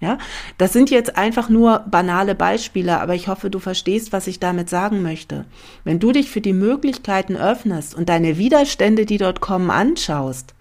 Ja, 0.00 0.18
das 0.58 0.72
sind 0.72 0.90
jetzt 0.90 1.16
einfach 1.16 1.48
nur 1.48 1.84
banale 1.88 2.34
Beispiele, 2.34 3.00
aber 3.00 3.14
ich 3.14 3.28
hoffe, 3.28 3.50
du 3.50 3.60
verstehst, 3.60 4.12
was 4.12 4.26
ich 4.26 4.40
damit 4.40 4.68
sagen 4.68 5.00
möchte. 5.00 5.44
Wenn 5.84 6.00
du 6.00 6.10
dich 6.10 6.28
für 6.28 6.40
die 6.40 6.52
Möglichkeiten 6.52 7.36
öffnest 7.36 7.94
und 7.94 8.08
deine 8.08 8.36
Widerstände, 8.36 9.06
die 9.06 9.18
dort 9.18 9.40
kommen, 9.40 9.70
anschaust, 9.70 10.54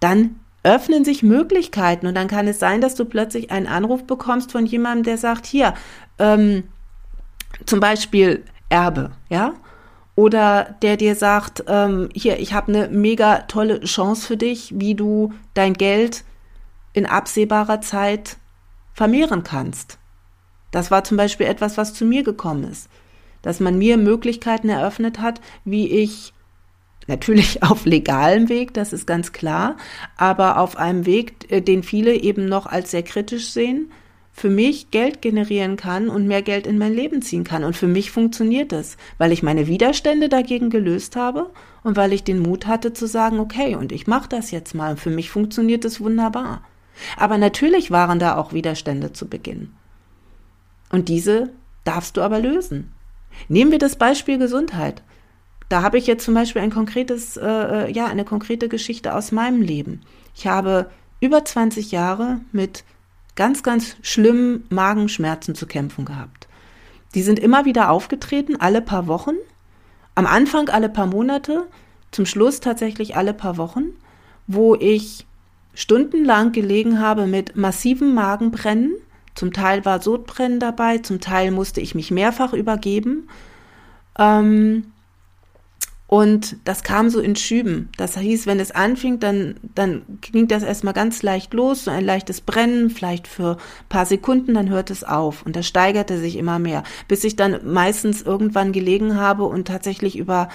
dann 0.00 0.38
öffnen 0.64 1.02
sich 1.02 1.22
Möglichkeiten 1.22 2.06
und 2.06 2.14
dann 2.14 2.28
kann 2.28 2.46
es 2.46 2.58
sein, 2.58 2.82
dass 2.82 2.94
du 2.94 3.06
plötzlich 3.06 3.50
einen 3.50 3.68
Anruf 3.68 4.04
bekommst 4.06 4.52
von 4.52 4.66
jemandem, 4.66 5.04
der 5.04 5.16
sagt, 5.16 5.46
hier, 5.46 5.72
ähm, 6.18 6.64
zum 7.64 7.80
Beispiel 7.80 8.44
Erbe, 8.68 9.12
ja, 9.30 9.54
oder 10.16 10.76
der 10.82 10.96
dir 10.96 11.14
sagt, 11.14 11.64
ähm, 11.68 12.08
hier, 12.14 12.40
ich 12.40 12.54
habe 12.54 12.72
eine 12.72 12.88
mega 12.88 13.40
tolle 13.42 13.80
Chance 13.80 14.26
für 14.26 14.36
dich, 14.36 14.72
wie 14.74 14.94
du 14.94 15.32
dein 15.54 15.74
Geld 15.74 16.24
in 16.94 17.06
absehbarer 17.06 17.82
Zeit 17.82 18.38
vermehren 18.94 19.44
kannst. 19.44 19.98
Das 20.70 20.90
war 20.90 21.04
zum 21.04 21.18
Beispiel 21.18 21.46
etwas, 21.46 21.76
was 21.76 21.92
zu 21.92 22.06
mir 22.06 22.22
gekommen 22.22 22.64
ist, 22.64 22.88
dass 23.42 23.60
man 23.60 23.78
mir 23.78 23.98
Möglichkeiten 23.98 24.70
eröffnet 24.70 25.20
hat, 25.20 25.42
wie 25.64 25.86
ich 25.88 26.32
natürlich 27.06 27.62
auf 27.62 27.84
legalem 27.84 28.48
Weg, 28.48 28.72
das 28.72 28.94
ist 28.94 29.06
ganz 29.06 29.32
klar, 29.32 29.76
aber 30.16 30.58
auf 30.58 30.78
einem 30.78 31.04
Weg, 31.04 31.50
äh, 31.52 31.60
den 31.60 31.82
viele 31.82 32.14
eben 32.14 32.48
noch 32.48 32.64
als 32.64 32.90
sehr 32.90 33.02
kritisch 33.02 33.50
sehen, 33.50 33.92
für 34.36 34.50
mich 34.50 34.90
Geld 34.90 35.22
generieren 35.22 35.76
kann 35.76 36.10
und 36.10 36.26
mehr 36.26 36.42
Geld 36.42 36.66
in 36.66 36.76
mein 36.76 36.92
Leben 36.92 37.22
ziehen 37.22 37.42
kann. 37.42 37.64
Und 37.64 37.74
für 37.74 37.86
mich 37.86 38.10
funktioniert 38.10 38.70
es, 38.70 38.98
weil 39.16 39.32
ich 39.32 39.42
meine 39.42 39.66
Widerstände 39.66 40.28
dagegen 40.28 40.68
gelöst 40.68 41.16
habe 41.16 41.50
und 41.82 41.96
weil 41.96 42.12
ich 42.12 42.22
den 42.22 42.40
Mut 42.40 42.66
hatte 42.66 42.92
zu 42.92 43.06
sagen, 43.06 43.40
okay, 43.40 43.76
und 43.76 43.92
ich 43.92 44.06
mache 44.06 44.28
das 44.28 44.50
jetzt 44.50 44.74
mal. 44.74 44.90
Und 44.90 45.00
für 45.00 45.08
mich 45.08 45.30
funktioniert 45.30 45.86
es 45.86 46.02
wunderbar. 46.02 46.62
Aber 47.16 47.38
natürlich 47.38 47.90
waren 47.90 48.18
da 48.18 48.36
auch 48.36 48.52
Widerstände 48.52 49.14
zu 49.14 49.26
Beginn. 49.26 49.70
Und 50.90 51.08
diese 51.08 51.48
darfst 51.84 52.18
du 52.18 52.20
aber 52.20 52.38
lösen. 52.38 52.92
Nehmen 53.48 53.70
wir 53.70 53.78
das 53.78 53.96
Beispiel 53.96 54.36
Gesundheit. 54.36 55.02
Da 55.70 55.80
habe 55.80 55.96
ich 55.96 56.06
jetzt 56.06 56.26
zum 56.26 56.34
Beispiel 56.34 56.60
ein 56.60 56.70
konkretes, 56.70 57.38
äh, 57.38 57.46
äh 57.86 57.90
ja, 57.90 58.04
eine 58.04 58.26
konkrete 58.26 58.68
Geschichte 58.68 59.14
aus 59.14 59.32
meinem 59.32 59.62
Leben. 59.62 60.02
Ich 60.34 60.46
habe 60.46 60.90
über 61.20 61.42
20 61.42 61.90
Jahre 61.90 62.40
mit 62.52 62.84
ganz, 63.36 63.62
ganz 63.62 63.96
schlimmen 64.02 64.64
Magenschmerzen 64.70 65.54
zu 65.54 65.66
kämpfen 65.66 66.04
gehabt. 66.04 66.48
Die 67.14 67.22
sind 67.22 67.38
immer 67.38 67.64
wieder 67.64 67.90
aufgetreten, 67.90 68.56
alle 68.56 68.82
paar 68.82 69.06
Wochen. 69.06 69.36
Am 70.14 70.26
Anfang 70.26 70.68
alle 70.68 70.88
paar 70.88 71.06
Monate, 71.06 71.66
zum 72.10 72.26
Schluss 72.26 72.60
tatsächlich 72.60 73.16
alle 73.16 73.34
paar 73.34 73.56
Wochen, 73.58 73.84
wo 74.46 74.74
ich 74.74 75.26
stundenlang 75.74 76.52
gelegen 76.52 77.00
habe 77.00 77.26
mit 77.26 77.56
massiven 77.56 78.14
Magenbrennen. 78.14 78.94
Zum 79.34 79.52
Teil 79.52 79.84
war 79.84 80.00
Sodbrennen 80.00 80.58
dabei, 80.58 80.98
zum 80.98 81.20
Teil 81.20 81.50
musste 81.50 81.82
ich 81.82 81.94
mich 81.94 82.10
mehrfach 82.10 82.54
übergeben. 82.54 83.28
Ähm, 84.18 84.92
und 86.08 86.56
das 86.64 86.84
kam 86.84 87.10
so 87.10 87.20
in 87.20 87.34
Schüben. 87.34 87.88
Das 87.96 88.16
hieß, 88.16 88.46
wenn 88.46 88.60
es 88.60 88.70
anfing, 88.70 89.18
dann, 89.18 89.56
dann 89.74 90.02
ging 90.20 90.46
das 90.46 90.62
erstmal 90.62 90.94
ganz 90.94 91.22
leicht 91.22 91.52
los, 91.52 91.84
so 91.84 91.90
ein 91.90 92.04
leichtes 92.04 92.40
Brennen, 92.40 92.90
vielleicht 92.90 93.26
für 93.26 93.56
paar 93.88 94.06
Sekunden, 94.06 94.54
dann 94.54 94.68
hört 94.68 94.90
es 94.90 95.02
auf. 95.02 95.44
Und 95.44 95.56
das 95.56 95.66
steigerte 95.66 96.18
sich 96.18 96.36
immer 96.36 96.60
mehr, 96.60 96.84
bis 97.08 97.24
ich 97.24 97.34
dann 97.34 97.58
meistens 97.64 98.22
irgendwann 98.22 98.72
gelegen 98.72 99.16
habe 99.16 99.44
und 99.44 99.66
tatsächlich 99.66 100.16
über 100.16 100.48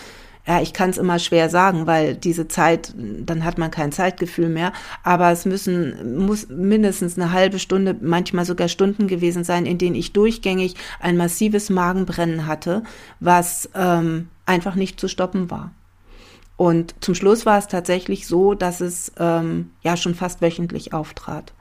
ja, 0.48 0.60
ich 0.60 0.74
kann 0.74 0.90
es 0.90 0.98
immer 0.98 1.20
schwer 1.20 1.50
sagen, 1.50 1.86
weil 1.86 2.16
diese 2.16 2.48
Zeit, 2.48 2.96
dann 2.98 3.46
hat 3.46 3.60
man 3.60 3.70
kein 3.70 3.92
Zeitgefühl 3.92 4.50
mehr. 4.50 4.74
Aber 5.04 5.32
es 5.32 5.46
müssen, 5.46 6.18
muss 6.18 6.50
mindestens 6.50 7.16
eine 7.16 7.32
halbe 7.32 7.60
Stunde, 7.60 7.96
manchmal 8.02 8.46
sogar 8.46 8.68
Stunden 8.68 9.08
gewesen 9.08 9.44
sein, 9.44 9.68
in 9.68 9.78
denen 9.78 9.96
ich 9.96 10.14
durchgängig 10.14 10.76
ein 11.00 11.16
massives 11.16 11.70
Magenbrennen 11.70 12.48
hatte, 12.48 12.82
was 13.20 13.70
ähm, 13.76 14.30
einfach 14.52 14.76
nicht 14.76 15.00
zu 15.00 15.08
stoppen 15.08 15.50
war. 15.50 15.72
Und 16.58 16.94
zum 17.00 17.16
Schluss 17.16 17.46
war 17.46 17.58
es 17.58 17.68
tatsächlich 17.68 18.28
so, 18.28 18.54
dass 18.54 18.82
es 18.82 19.12
ähm, 19.18 19.72
ja 19.82 19.98
schon 19.98 20.14
fast 20.14 20.42
wöchentlich 20.42 20.94
auftrat. 20.94 21.54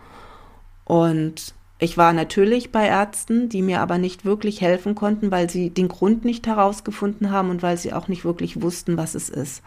Und 0.84 1.54
ich 1.78 1.96
war 1.96 2.12
natürlich 2.12 2.72
bei 2.72 2.86
Ärzten, 2.86 3.48
die 3.48 3.62
mir 3.62 3.80
aber 3.80 3.96
nicht 3.96 4.26
wirklich 4.26 4.60
helfen 4.60 4.94
konnten, 4.94 5.30
weil 5.30 5.48
sie 5.48 5.70
den 5.70 5.88
Grund 5.88 6.24
nicht 6.26 6.46
herausgefunden 6.46 7.30
haben 7.30 7.48
und 7.48 7.62
weil 7.62 7.78
sie 7.78 7.94
auch 7.94 8.08
nicht 8.08 8.24
wirklich 8.24 8.60
wussten, 8.60 8.98
was 8.98 9.14
es 9.14 9.30
ist. 9.30 9.62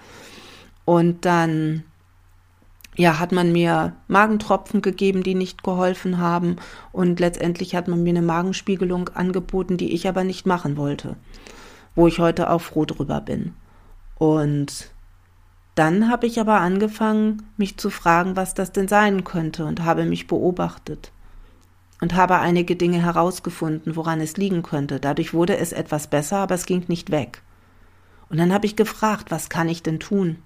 Und 0.86 1.25
dann 1.25 1.84
ja, 2.96 3.20
hat 3.20 3.32
man 3.32 3.51
mir 3.51 3.96
Magentropfen 4.08 4.82
gegeben, 4.82 5.24
die 5.24 5.36
nicht 5.36 5.63
geholfen 5.63 6.20
haben 6.20 6.58
und 6.92 7.20
letztendlich 7.20 7.75
hat 7.75 7.88
man 7.88 8.03
mir 8.03 8.12
eine 8.12 8.22
Magenspiegelung 8.22 9.10
angeboten, 9.10 9.77
die 9.77 9.94
ich 9.94 10.08
aber 10.08 10.24
nicht 10.24 10.46
machen 10.46 10.77
wollte, 10.77 11.15
wo 11.96 12.08
ich 12.08 12.20
heute 12.20 12.50
auch 12.50 12.62
froh 12.62 12.86
drüber 12.86 13.22
bin. 13.22 13.54
Und 14.18 14.92
dann 15.76 16.10
habe 16.10 16.28
ich 16.28 16.40
aber 16.40 16.60
angefangen, 16.60 17.44
mich 17.58 17.78
zu 17.78 17.90
fragen, 17.90 18.36
was 18.36 18.54
das 18.54 18.72
denn 18.72 18.88
sein 18.88 19.24
könnte 19.24 19.66
und 19.66 19.84
habe 19.84 20.06
mich 20.06 20.28
beobachtet 20.28 21.12
und 22.00 22.16
habe 22.16 22.40
einige 22.40 22.76
Dinge 22.76 23.02
herausgefunden, 23.02 23.96
woran 23.96 24.22
es 24.22 24.38
liegen 24.38 24.62
könnte. 24.62 25.00
Dadurch 25.00 25.34
wurde 25.34 25.58
es 25.58 25.72
etwas 25.72 26.08
besser, 26.08 26.38
aber 26.38 26.56
es 26.56 26.66
ging 26.66 26.84
nicht 26.88 27.12
weg. 27.12 27.42
Und 28.30 28.38
dann 28.38 28.54
habe 28.54 28.66
ich 28.66 28.76
gefragt, 28.76 29.32
was 29.32 29.50
kann 29.50 29.70
ich 29.70 29.84
denn 29.84 30.00
tun? 30.00 30.38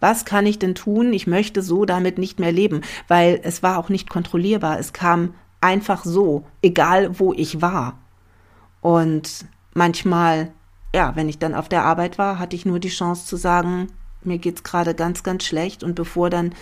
Was 0.00 0.24
kann 0.24 0.46
ich 0.46 0.58
denn 0.58 0.74
tun? 0.74 1.12
Ich 1.12 1.26
möchte 1.26 1.62
so 1.62 1.84
damit 1.84 2.18
nicht 2.18 2.38
mehr 2.38 2.52
leben, 2.52 2.82
weil 3.08 3.40
es 3.42 3.62
war 3.62 3.78
auch 3.78 3.88
nicht 3.88 4.10
kontrollierbar. 4.10 4.78
Es 4.78 4.92
kam 4.92 5.34
einfach 5.60 6.04
so, 6.04 6.44
egal 6.62 7.18
wo 7.18 7.32
ich 7.32 7.60
war. 7.60 7.98
Und 8.80 9.46
manchmal, 9.74 10.52
ja, 10.94 11.14
wenn 11.16 11.28
ich 11.28 11.38
dann 11.38 11.54
auf 11.54 11.68
der 11.68 11.84
Arbeit 11.84 12.18
war, 12.18 12.38
hatte 12.38 12.56
ich 12.56 12.66
nur 12.66 12.78
die 12.78 12.88
Chance 12.88 13.26
zu 13.26 13.36
sagen, 13.36 13.88
mir 14.22 14.38
geht's 14.38 14.62
gerade 14.62 14.94
ganz, 14.94 15.22
ganz 15.22 15.44
schlecht. 15.44 15.82
Und 15.82 15.94
bevor 15.94 16.30
dann 16.30 16.54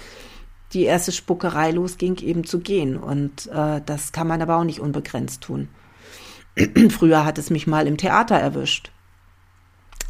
die 0.73 0.83
erste 0.83 1.13
Spuckerei 1.13 1.71
losging, 1.71 2.17
eben 2.19 2.45
zu 2.45 2.61
gehen. 2.61 2.97
Und 2.97 3.47
äh, 3.47 3.81
das 3.85 4.13
kann 4.13 4.27
man 4.27 4.43
aber 4.43 4.57
auch 4.57 4.65
nicht 4.65 4.81
unbegrenzt 4.81 5.43
tun. 5.43 5.69
Früher 6.91 7.25
hat 7.25 7.39
es 7.39 7.51
mich 7.51 7.67
mal 7.67 7.87
im 7.87 7.97
Theater 7.97 8.37
erwischt. 8.37 8.91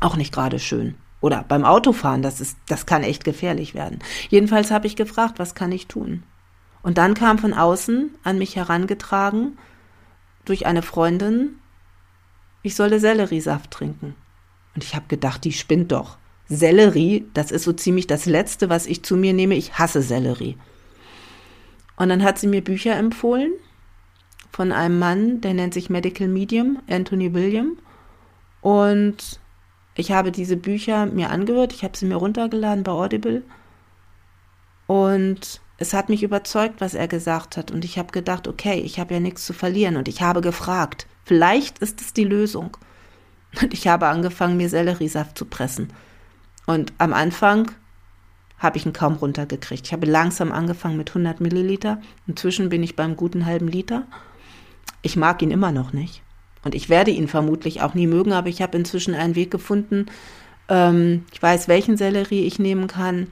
Auch 0.01 0.17
nicht 0.17 0.33
gerade 0.33 0.59
schön. 0.59 0.95
Oder 1.21 1.45
beim 1.47 1.65
Autofahren, 1.65 2.23
das 2.23 2.41
ist, 2.41 2.59
das 2.69 2.87
kann 2.87 3.03
echt 3.03 3.25
gefährlich 3.25 3.75
werden. 3.75 4.01
Jedenfalls 4.29 4.71
habe 4.71 4.87
ich 4.87 4.97
gefragt, 4.97 5.39
was 5.39 5.55
kann 5.55 5.73
ich 5.73 5.87
tun? 5.87 6.23
Und 6.83 6.99
dann 6.99 7.15
kam 7.15 7.39
von 7.39 7.53
außen 7.53 8.15
an 8.23 8.39
mich 8.39 8.55
herangetragen 8.55 9.59
durch 10.45 10.67
eine 10.67 10.83
Freundin, 10.83 11.59
ich 12.67 12.75
solle 12.75 13.01
Selleriesaft 13.01 13.71
trinken. 13.71 14.15
Und 14.75 14.85
ich 14.85 14.95
habe 14.95 15.07
gedacht, 15.09 15.45
die 15.45 15.53
spinnt 15.53 15.93
doch. 15.93 16.19
Sellerie, 16.49 17.27
das 17.35 17.51
ist 17.51 17.65
so 17.65 17.73
ziemlich 17.73 18.07
das 18.07 18.27
Letzte, 18.27 18.69
was 18.69 18.87
ich 18.87 19.03
zu 19.03 19.17
mir 19.17 19.33
nehme. 19.33 19.55
Ich 19.55 19.79
hasse 19.79 20.03
Sellerie. 20.03 20.57
Und 21.97 22.11
dann 22.11 22.23
hat 22.23 22.39
sie 22.39 22.47
mir 22.47 22.63
Bücher 22.63 22.97
empfohlen 22.97 23.53
von 24.53 24.73
einem 24.73 24.99
Mann, 24.99 25.41
der 25.41 25.55
nennt 25.55 25.75
sich 25.75 25.91
Medical 25.91 26.29
Medium, 26.29 26.79
Anthony 26.89 27.35
William. 27.35 27.79
Und 28.61 29.41
ich 29.95 30.13
habe 30.13 30.33
diese 30.33 30.57
Bücher 30.57 31.07
mir 31.07 31.31
angehört, 31.31 31.73
ich 31.73 31.85
habe 31.85 31.97
sie 31.97 32.07
mir 32.07 32.17
runtergeladen 32.17 32.85
bei 32.85 32.93
Audible. 32.93 33.43
Und 34.87 35.61
es 35.79 35.93
hat 35.93 36.09
mich 36.09 36.23
überzeugt, 36.23 36.81
was 36.81 36.95
er 36.95 37.09
gesagt 37.09 37.57
hat. 37.57 37.71
Und 37.71 37.85
ich 37.85 37.99
habe 37.99 38.13
gedacht, 38.13 38.49
okay, 38.49 38.81
ich 38.81 38.99
habe 38.99 39.15
ja 39.15 39.21
nichts 39.21 39.45
zu 39.45 39.53
verlieren. 39.53 39.97
Und 39.97 40.09
ich 40.09 40.23
habe 40.23 40.41
gefragt, 40.41 41.07
vielleicht 41.25 41.79
ist 41.81 42.01
es 42.01 42.13
die 42.13 42.25
Lösung. 42.25 42.77
Und 43.61 43.73
ich 43.75 43.87
habe 43.89 44.07
angefangen, 44.07 44.57
mir 44.57 44.69
Selleriesaft 44.69 45.37
zu 45.37 45.45
pressen. 45.45 45.93
Und 46.67 46.93
am 46.99 47.13
Anfang 47.13 47.71
habe 48.59 48.79
ich 48.79 48.87
ihn 48.87 48.93
kaum 48.93 49.15
runtergekriegt. 49.15 49.87
Ich 49.87 49.93
habe 49.93 50.07
langsam 50.07 50.51
angefangen 50.51 50.97
mit 50.97 51.11
100 51.11 51.41
Milliliter. 51.41 52.01
Inzwischen 52.27 52.69
bin 52.69 52.83
ich 52.83 52.97
beim 52.97 53.17
guten 53.17 53.45
halben 53.45 53.69
Liter. 53.69 54.07
Ich 55.03 55.17
mag 55.17 55.43
ihn 55.43 55.51
immer 55.51 55.73
noch 55.73 55.93
nicht. 55.93 56.23
Und 56.65 56.75
ich 56.75 56.89
werde 56.89 57.11
ihn 57.11 57.29
vermutlich 57.29 57.83
auch 57.83 57.95
nie 57.95 58.07
mögen, 58.07 58.33
aber 58.33 58.49
ich 58.49 58.63
habe 58.63 58.77
inzwischen 58.77 59.15
einen 59.15 59.37
Weg 59.37 59.51
gefunden. 59.51 60.07
Ähm, 60.69 61.25
ich 61.33 61.41
weiß, 61.41 61.69
welchen 61.69 61.97
Sellerie 61.97 62.45
ich 62.45 62.59
nehmen 62.59 62.89
kann. 62.89 63.29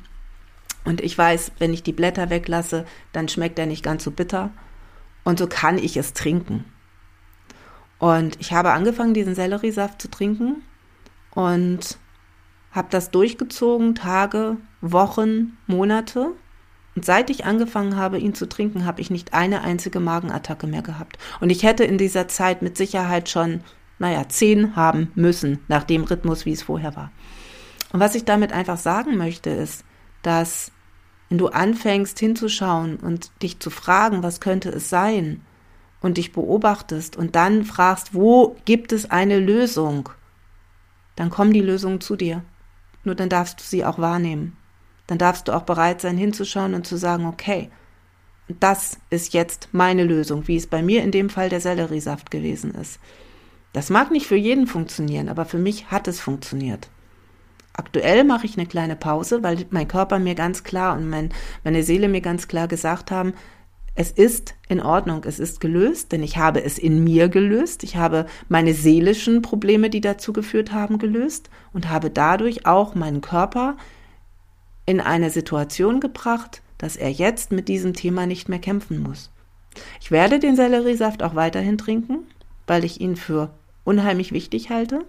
Und 0.85 1.00
ich 1.00 1.17
weiß, 1.17 1.53
wenn 1.59 1.73
ich 1.73 1.83
die 1.83 1.93
Blätter 1.93 2.31
weglasse, 2.31 2.85
dann 3.12 3.29
schmeckt 3.29 3.59
er 3.59 3.67
nicht 3.67 3.83
ganz 3.83 4.05
so 4.05 4.11
bitter. 4.11 4.50
Und 5.25 5.38
so 5.38 5.47
kann 5.47 5.79
ich 5.79 5.97
es 5.97 6.12
trinken. 6.12 6.64
Und 7.99 8.38
ich 8.41 8.53
habe 8.53 8.73
angefangen, 8.73 9.14
diesen 9.14 9.35
Selleriesaft 9.35 10.00
zu 10.00 10.11
trinken. 10.11 10.62
Und 11.31 11.99
habe 12.71 12.88
das 12.91 13.11
durchgezogen, 13.11 13.95
Tage, 13.95 14.57
Wochen, 14.81 15.57
Monate. 15.67 16.33
Und 16.95 17.05
seit 17.05 17.31
ich 17.31 17.45
angefangen 17.45 17.97
habe, 17.97 18.19
ihn 18.19 18.35
zu 18.35 18.49
trinken, 18.49 18.85
habe 18.85 19.00
ich 19.00 19.11
nicht 19.11 19.33
eine 19.33 19.62
einzige 19.62 20.00
Magenattacke 20.00 20.67
mehr 20.67 20.83
gehabt. 20.83 21.19
Und 21.41 21.50
ich 21.50 21.62
hätte 21.62 21.85
in 21.85 21.99
dieser 21.99 22.29
Zeit 22.29 22.62
mit 22.62 22.76
Sicherheit 22.76 23.29
schon, 23.29 23.62
naja, 23.99 24.29
zehn 24.29 24.76
haben 24.76 25.11
müssen, 25.14 25.61
nach 25.69 25.85
dem 25.85 26.05
Rhythmus, 26.05 26.45
wie 26.45 26.53
es 26.53 26.64
vorher 26.64 26.95
war. 26.95 27.11
Und 27.93 28.00
was 28.00 28.17
ich 28.17 28.25
damit 28.25 28.53
einfach 28.53 28.76
sagen 28.76 29.17
möchte, 29.17 29.50
ist, 29.50 29.85
dass 30.23 30.73
wenn 31.35 31.38
du 31.38 31.49
anfängst 31.49 32.21
hinzuschauen 32.21 32.95
und 32.95 33.33
dich 33.43 33.59
zu 33.59 33.69
fragen, 33.69 34.23
was 34.23 34.41
könnte 34.41 34.69
es 34.69 34.88
sein, 34.88 35.41
und 36.00 36.17
dich 36.17 36.31
beobachtest 36.31 37.17
und 37.17 37.35
dann 37.35 37.64
fragst, 37.64 38.14
wo 38.14 38.55
gibt 38.67 38.93
es 38.93 39.11
eine 39.11 39.41
Lösung, 39.41 40.11
dann 41.17 41.31
kommen 41.31 41.53
die 41.53 41.61
Lösungen 41.61 42.00
zu 42.00 42.14
dir. 42.14 42.45
Nur 43.03 43.17
dann 43.17 43.29
darfst 43.29 43.59
du 43.59 43.64
sie 43.64 43.85
auch 43.85 43.99
wahrnehmen. 43.99 44.57
Dann 45.09 45.19
darfst 45.19 45.49
du 45.49 45.53
auch 45.53 45.62
bereit 45.62 46.00
sein, 46.00 46.17
hinzuschauen 46.17 46.73
und 46.73 46.87
zu 46.87 46.97
sagen, 46.97 47.26
okay, 47.26 47.69
das 48.61 48.99
ist 49.11 49.35
jetzt 49.35 49.71
meine 49.73 50.05
Lösung, 50.05 50.47
wie 50.47 50.57
es 50.57 50.69
bei 50.69 50.83
mir 50.83 51.03
in 51.03 51.11
dem 51.11 51.31
Fall 51.31 51.49
der 51.49 51.61
Selleriesaft 51.61 52.31
gewesen 52.31 52.76
ist. 52.76 53.00
Das 53.73 53.91
mag 53.91 54.12
nicht 54.12 54.29
für 54.29 54.37
jeden 54.37 54.69
funktionieren, 54.69 55.29
aber 55.29 55.47
für 55.47 55.59
mich 55.59 55.91
hat 55.91 56.07
es 56.07 56.21
funktioniert. 56.21 56.91
Aktuell 57.75 58.23
mache 58.25 58.47
ich 58.47 58.57
eine 58.57 58.66
kleine 58.66 58.97
Pause, 58.97 59.43
weil 59.43 59.66
mein 59.71 59.88
Körper 59.88 60.19
mir 60.19 60.35
ganz 60.35 60.62
klar 60.62 60.97
und 60.97 61.11
mein, 61.11 61.31
meine 61.64 61.83
Seele 61.83 62.09
mir 62.09 62.21
ganz 62.21 62.49
klar 62.49 62.69
gesagt 62.69 63.11
haben, 63.11 63.35
es 63.97 64.11
ist 64.11 64.54
in 64.69 64.81
Ordnung, 64.81 65.23
es 65.25 65.38
ist 65.38 65.61
gelöst, 65.61 66.11
denn 66.11 66.23
ich 66.23 66.37
habe 66.37 66.64
es 66.64 66.78
in 66.78 67.04
mir 67.04 67.28
gelöst. 67.28 67.85
Ich 67.85 67.97
habe 67.97 68.26
meine 68.49 68.75
seelischen 68.75 69.43
Probleme, 69.43 69.90
die 69.90 70.00
dazu 70.00 70.33
geführt 70.33 70.73
haben, 70.73 70.99
gelöst 70.99 71.50
und 71.73 71.88
habe 71.90 72.11
dadurch 72.11 72.66
auch 72.66 72.95
meinen 72.95 73.21
Körper 73.21 73.76
in 74.87 75.00
eine 75.00 75.31
Situation 75.31 76.00
gebracht, 76.00 76.62
dass 76.78 76.97
er 76.97 77.11
jetzt 77.11 77.52
mit 77.52 77.69
diesem 77.69 77.95
Thema 77.95 78.26
nicht 78.26 78.49
mehr 78.49 78.59
kämpfen 78.59 79.00
muss. 79.00 79.31
Ich 80.00 80.11
werde 80.11 80.38
den 80.38 80.57
Selleriesaft 80.57 81.23
auch 81.23 81.35
weiterhin 81.35 81.78
trinken, 81.78 82.26
weil 82.66 82.85
ich 82.85 83.00
ihn 83.00 83.16
für 83.16 83.50
unheimlich 83.85 84.33
wichtig 84.33 84.71
halte, 84.71 85.04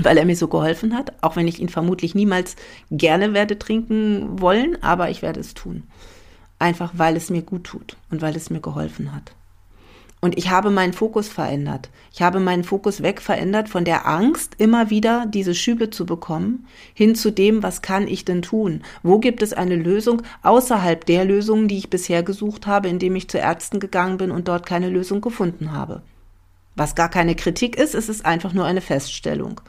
weil 0.04 0.18
er 0.18 0.24
mir 0.24 0.36
so 0.36 0.48
geholfen 0.48 0.96
hat, 0.96 1.12
auch 1.20 1.36
wenn 1.36 1.48
ich 1.48 1.60
ihn 1.60 1.68
vermutlich 1.68 2.14
niemals 2.14 2.56
gerne 2.90 3.34
werde 3.34 3.58
trinken 3.58 4.40
wollen, 4.40 4.82
aber 4.82 5.10
ich 5.10 5.22
werde 5.22 5.40
es 5.40 5.54
tun. 5.54 5.84
Einfach 6.58 6.92
weil 6.94 7.16
es 7.16 7.30
mir 7.30 7.42
gut 7.42 7.64
tut 7.64 7.96
und 8.10 8.22
weil 8.22 8.36
es 8.36 8.50
mir 8.50 8.60
geholfen 8.60 9.14
hat. 9.14 9.32
Und 10.22 10.36
ich 10.36 10.50
habe 10.50 10.68
meinen 10.68 10.92
Fokus 10.92 11.28
verändert. 11.28 11.88
Ich 12.12 12.20
habe 12.20 12.40
meinen 12.40 12.62
Fokus 12.62 13.02
weg 13.02 13.22
verändert 13.22 13.70
von 13.70 13.86
der 13.86 14.06
Angst, 14.06 14.54
immer 14.58 14.90
wieder 14.90 15.24
diese 15.26 15.54
Schübe 15.54 15.88
zu 15.88 16.04
bekommen, 16.04 16.66
hin 16.92 17.14
zu 17.14 17.30
dem, 17.30 17.62
was 17.62 17.80
kann 17.80 18.06
ich 18.06 18.26
denn 18.26 18.42
tun? 18.42 18.82
Wo 19.02 19.18
gibt 19.18 19.40
es 19.42 19.54
eine 19.54 19.76
Lösung 19.76 20.20
außerhalb 20.42 21.06
der 21.06 21.24
Lösungen, 21.24 21.68
die 21.68 21.78
ich 21.78 21.88
bisher 21.88 22.22
gesucht 22.22 22.66
habe, 22.66 22.88
indem 22.88 23.16
ich 23.16 23.30
zu 23.30 23.38
Ärzten 23.38 23.80
gegangen 23.80 24.18
bin 24.18 24.30
und 24.30 24.46
dort 24.46 24.66
keine 24.66 24.90
Lösung 24.90 25.22
gefunden 25.22 25.72
habe? 25.72 26.02
Was 26.76 26.94
gar 26.94 27.08
keine 27.08 27.34
Kritik 27.34 27.76
ist, 27.76 27.94
es 27.94 28.10
ist 28.10 28.26
einfach 28.26 28.52
nur 28.52 28.66
eine 28.66 28.82
Feststellung. 28.82 29.62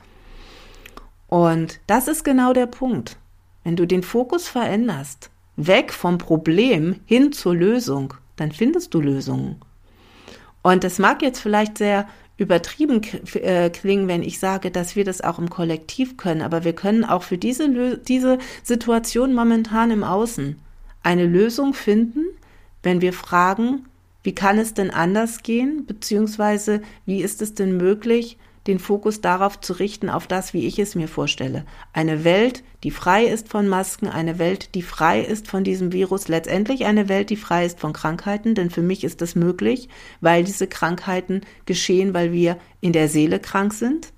Und 1.31 1.79
das 1.88 2.09
ist 2.09 2.25
genau 2.25 2.51
der 2.51 2.65
Punkt. 2.65 3.15
Wenn 3.63 3.77
du 3.77 3.88
den 3.88 4.03
Fokus 4.03 4.50
veränderst, 4.50 5.29
weg 5.55 5.93
vom 5.93 6.17
Problem 6.17 7.00
hin 7.05 7.31
zur 7.31 7.55
Lösung, 7.55 8.13
dann 8.35 8.51
findest 8.51 8.93
du 8.93 9.00
Lösungen. 9.00 9.55
Und 10.61 10.83
das 10.83 11.00
mag 11.00 11.21
jetzt 11.21 11.39
vielleicht 11.39 11.77
sehr 11.77 12.05
übertrieben 12.35 13.01
äh, 13.35 13.69
klingen, 13.69 14.09
wenn 14.09 14.23
ich 14.23 14.39
sage, 14.39 14.71
dass 14.71 14.97
wir 14.97 15.05
das 15.05 15.21
auch 15.21 15.39
im 15.39 15.50
Kollektiv 15.50 16.17
können, 16.17 16.41
aber 16.41 16.65
wir 16.65 16.73
können 16.73 17.05
auch 17.05 17.23
für 17.23 17.38
diese, 17.38 17.97
diese 17.97 18.38
Situation 18.61 19.33
momentan 19.33 19.89
im 19.89 20.03
Außen 20.03 20.59
eine 21.01 21.25
Lösung 21.25 21.73
finden, 21.73 22.25
wenn 22.83 23.00
wir 23.00 23.13
fragen, 23.13 23.85
wie 24.23 24.35
kann 24.35 24.59
es 24.59 24.73
denn 24.73 24.91
anders 24.91 25.43
gehen, 25.43 25.85
beziehungsweise 25.85 26.81
wie 27.05 27.21
ist 27.21 27.41
es 27.41 27.53
denn 27.53 27.77
möglich, 27.77 28.38
den 28.67 28.79
Fokus 28.79 29.21
darauf 29.21 29.59
zu 29.59 29.73
richten, 29.73 30.09
auf 30.09 30.27
das, 30.27 30.53
wie 30.53 30.67
ich 30.67 30.77
es 30.77 30.95
mir 30.95 31.07
vorstelle. 31.07 31.65
Eine 31.93 32.23
Welt, 32.23 32.63
die 32.83 32.91
frei 32.91 33.25
ist 33.25 33.49
von 33.49 33.67
Masken, 33.67 34.07
eine 34.07 34.37
Welt, 34.37 34.75
die 34.75 34.83
frei 34.83 35.21
ist 35.21 35.47
von 35.47 35.63
diesem 35.63 35.91
Virus, 35.91 36.27
letztendlich 36.27 36.85
eine 36.85 37.09
Welt, 37.09 37.29
die 37.29 37.37
frei 37.37 37.65
ist 37.65 37.79
von 37.79 37.93
Krankheiten, 37.93 38.53
denn 38.53 38.69
für 38.69 38.83
mich 38.83 39.03
ist 39.03 39.21
das 39.21 39.35
möglich, 39.35 39.89
weil 40.19 40.43
diese 40.43 40.67
Krankheiten 40.67 41.41
geschehen, 41.65 42.13
weil 42.13 42.31
wir 42.31 42.57
in 42.81 42.93
der 42.93 43.09
Seele 43.09 43.39
krank 43.39 43.73
sind. 43.73 44.13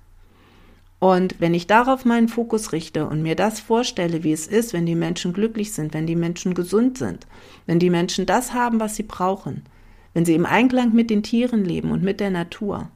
Und 0.98 1.36
wenn 1.38 1.52
ich 1.52 1.66
darauf 1.66 2.04
meinen 2.04 2.28
Fokus 2.28 2.72
richte 2.72 3.06
und 3.06 3.22
mir 3.22 3.36
das 3.36 3.60
vorstelle, 3.60 4.24
wie 4.24 4.32
es 4.32 4.46
ist, 4.46 4.72
wenn 4.72 4.86
die 4.86 4.94
Menschen 4.94 5.32
glücklich 5.32 5.72
sind, 5.72 5.92
wenn 5.92 6.06
die 6.06 6.16
Menschen 6.16 6.54
gesund 6.54 6.98
sind, 6.98 7.26
wenn 7.66 7.78
die 7.78 7.90
Menschen 7.90 8.24
das 8.24 8.54
haben, 8.54 8.80
was 8.80 8.96
sie 8.96 9.02
brauchen, 9.02 9.64
wenn 10.14 10.24
sie 10.24 10.34
im 10.34 10.46
Einklang 10.46 10.94
mit 10.94 11.10
den 11.10 11.22
Tieren 11.22 11.64
leben 11.64 11.90
und 11.90 12.02
mit 12.02 12.20
der 12.20 12.30
Natur, 12.30 12.90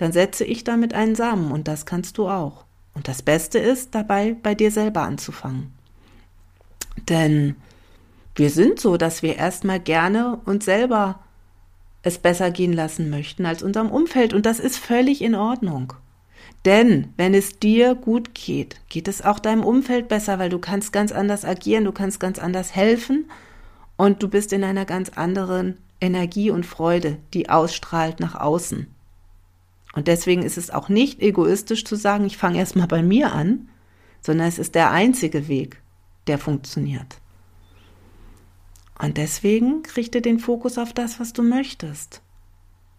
dann 0.00 0.12
setze 0.12 0.44
ich 0.46 0.64
damit 0.64 0.94
einen 0.94 1.14
Samen 1.14 1.52
und 1.52 1.68
das 1.68 1.84
kannst 1.84 2.16
du 2.16 2.26
auch. 2.26 2.64
Und 2.94 3.06
das 3.06 3.20
Beste 3.20 3.58
ist 3.58 3.94
dabei, 3.94 4.34
bei 4.42 4.54
dir 4.54 4.70
selber 4.70 5.02
anzufangen. 5.02 5.72
Denn 7.10 7.56
wir 8.34 8.48
sind 8.48 8.80
so, 8.80 8.96
dass 8.96 9.22
wir 9.22 9.36
erstmal 9.36 9.78
gerne 9.78 10.40
uns 10.46 10.64
selber 10.64 11.20
es 12.02 12.16
besser 12.16 12.50
gehen 12.50 12.72
lassen 12.72 13.10
möchten 13.10 13.44
als 13.44 13.62
unserem 13.62 13.90
Umfeld 13.90 14.32
und 14.32 14.46
das 14.46 14.58
ist 14.58 14.78
völlig 14.78 15.20
in 15.20 15.34
Ordnung. 15.34 15.92
Denn 16.64 17.12
wenn 17.18 17.34
es 17.34 17.58
dir 17.58 17.94
gut 17.94 18.34
geht, 18.34 18.80
geht 18.88 19.06
es 19.06 19.22
auch 19.22 19.38
deinem 19.38 19.64
Umfeld 19.64 20.08
besser, 20.08 20.38
weil 20.38 20.48
du 20.48 20.58
kannst 20.58 20.94
ganz 20.94 21.12
anders 21.12 21.44
agieren, 21.44 21.84
du 21.84 21.92
kannst 21.92 22.20
ganz 22.20 22.38
anders 22.38 22.74
helfen 22.74 23.30
und 23.98 24.22
du 24.22 24.28
bist 24.28 24.54
in 24.54 24.64
einer 24.64 24.86
ganz 24.86 25.10
anderen 25.10 25.76
Energie 26.00 26.50
und 26.50 26.64
Freude, 26.64 27.18
die 27.34 27.50
ausstrahlt 27.50 28.18
nach 28.18 28.34
außen. 28.34 28.86
Und 29.92 30.08
deswegen 30.08 30.42
ist 30.42 30.56
es 30.56 30.70
auch 30.70 30.88
nicht 30.88 31.20
egoistisch 31.20 31.84
zu 31.84 31.96
sagen, 31.96 32.24
ich 32.24 32.36
fange 32.36 32.58
erstmal 32.58 32.86
bei 32.86 33.02
mir 33.02 33.32
an, 33.32 33.68
sondern 34.20 34.46
es 34.46 34.58
ist 34.58 34.74
der 34.74 34.90
einzige 34.90 35.48
Weg, 35.48 35.80
der 36.26 36.38
funktioniert. 36.38 37.20
Und 39.00 39.16
deswegen 39.16 39.82
richte 39.96 40.20
den 40.20 40.38
Fokus 40.38 40.78
auf 40.78 40.92
das, 40.92 41.18
was 41.18 41.32
du 41.32 41.42
möchtest. 41.42 42.22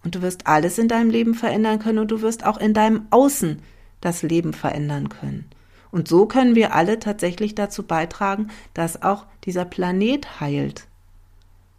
Und 0.03 0.15
du 0.15 0.21
wirst 0.21 0.47
alles 0.47 0.79
in 0.79 0.87
deinem 0.87 1.11
Leben 1.11 1.35
verändern 1.35 1.79
können 1.79 1.99
und 1.99 2.09
du 2.09 2.21
wirst 2.21 2.43
auch 2.43 2.57
in 2.57 2.73
deinem 2.73 3.05
Außen 3.11 3.61
das 4.01 4.23
Leben 4.23 4.53
verändern 4.53 5.09
können. 5.09 5.45
Und 5.91 6.07
so 6.07 6.25
können 6.25 6.55
wir 6.55 6.73
alle 6.73 6.99
tatsächlich 6.99 7.53
dazu 7.53 7.83
beitragen, 7.83 8.47
dass 8.73 9.03
auch 9.03 9.25
dieser 9.43 9.65
Planet 9.65 10.39
heilt, 10.39 10.87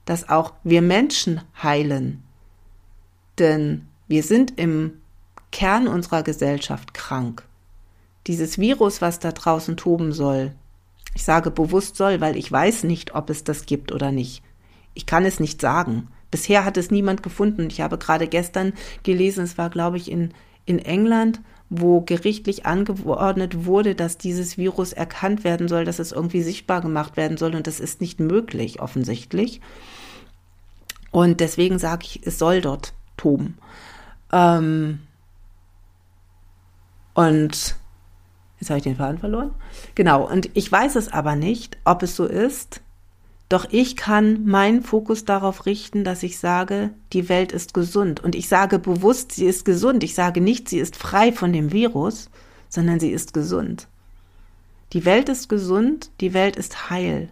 dass 0.05 0.29
auch 0.29 0.53
wir 0.63 0.83
Menschen 0.83 1.41
heilen. 1.61 2.23
Denn 3.39 3.89
wir 4.07 4.23
sind 4.23 4.59
im 4.59 5.02
Kern 5.53 5.87
unserer 5.87 6.25
Gesellschaft 6.25 6.95
krank. 6.95 7.45
Dieses 8.27 8.59
Virus, 8.59 9.01
was 9.01 9.21
da 9.21 9.31
draußen 9.31 9.77
toben 9.77 10.13
soll, 10.13 10.53
ich 11.15 11.25
sage 11.25 11.51
bewusst 11.51 11.97
soll, 11.97 12.21
weil 12.21 12.37
ich 12.37 12.51
weiß 12.51 12.85
nicht, 12.85 13.15
ob 13.15 13.31
es 13.31 13.45
das 13.45 13.67
gibt 13.67 13.93
oder 13.93 14.11
nicht. 14.11 14.43
Ich 14.95 15.07
kann 15.07 15.25
es 15.25 15.41
nicht 15.41 15.61
sagen. 15.61 16.09
Bisher 16.31 16.65
hat 16.65 16.77
es 16.77 16.91
niemand 16.91 17.23
gefunden. 17.23 17.69
Ich 17.71 17.81
habe 17.81 17.99
gerade 17.99 18.27
gestern 18.27 18.73
gelesen, 19.03 19.45
es 19.45 19.59
war, 19.59 19.69
glaube 19.69 19.99
ich, 19.99 20.11
in, 20.11 20.33
in 20.65 20.79
England, 20.79 21.41
wo 21.69 22.01
gerichtlich 22.01 22.65
angeordnet 22.65 23.67
wurde, 23.67 23.95
dass 23.95 24.19
dieses 24.19 24.57
Virus 24.57 24.93
erkannt 24.93 25.45
werden 25.45 25.69
soll, 25.69 25.85
dass 25.85 25.99
es 25.99 26.13
irgendwie 26.13 26.43
sichtbar 26.43 26.81
gemacht 26.81 27.17
werden 27.17 27.37
soll. 27.37 27.55
Und 27.55 27.67
das 27.67 27.81
ist 27.81 28.01
nicht 28.01 28.21
möglich, 28.21 28.81
offensichtlich. 28.81 29.61
Und 31.11 31.41
deswegen 31.41 31.79
sage 31.79 32.07
ich, 32.07 32.27
es 32.27 32.39
soll 32.39 32.63
dort 32.63 32.95
toben. 33.19 33.59
Ähm, 34.33 35.01
und 37.15 37.77
jetzt 38.59 38.71
habe 38.71 38.79
ich 38.79 38.85
den 38.85 38.97
Faden 38.97 39.19
verloren. 39.19 39.53
Genau, 39.95 40.29
und 40.29 40.51
ich 40.55 40.71
weiß 40.71 40.97
es 40.97 41.13
aber 41.13 41.37
nicht, 41.37 41.79
ob 41.85 42.03
es 42.03 42.17
so 42.17 42.27
ist. 42.27 42.81
Doch 43.49 43.67
ich 43.71 43.97
kann 43.97 44.47
meinen 44.47 44.83
Fokus 44.83 45.27
darauf 45.27 45.67
richten, 45.67 46.05
dass 46.05 46.23
ich 46.23 46.39
sage, 46.39 46.91
die 47.13 47.29
Welt 47.29 47.53
ist 47.53 47.75
gesund. 47.75 48.21
Und 48.21 48.35
ich 48.35 48.49
sage 48.49 48.79
bewusst, 48.79 49.33
sie 49.33 49.45
ist 49.45 49.67
gesund. 49.67 50.03
Ich 50.03 50.15
sage 50.15 50.41
nicht, 50.41 50.71
sie 50.71 50.79
ist 50.79 50.97
frei 50.97 51.33
von 51.33 51.53
dem 51.53 51.71
Virus, 51.71 52.31
sondern 52.71 52.99
sie 52.99 53.11
ist 53.11 53.35
gesund. 53.35 53.89
Die 54.95 55.05
Welt 55.05 55.29
ist 55.29 55.51
gesund, 55.51 56.11
die 56.21 56.33
Welt 56.33 56.57
ist 56.57 56.89
heil. 56.89 57.29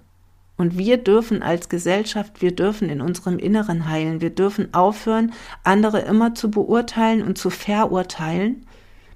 Und 0.59 0.77
wir 0.77 0.99
dürfen 0.99 1.43
als 1.43 1.71
Gesellschaft, 1.71 2.43
wir 2.43 2.55
dürfen 2.55 2.91
in 2.91 3.01
unserem 3.01 3.39
Inneren 3.39 3.89
heilen. 3.89 4.21
Wir 4.21 4.29
dürfen 4.29 4.75
aufhören, 4.75 5.33
andere 5.65 6.01
immer 6.01 6.35
zu 6.35 6.51
beurteilen 6.51 7.23
und 7.23 7.39
zu 7.39 7.49
verurteilen, 7.49 8.67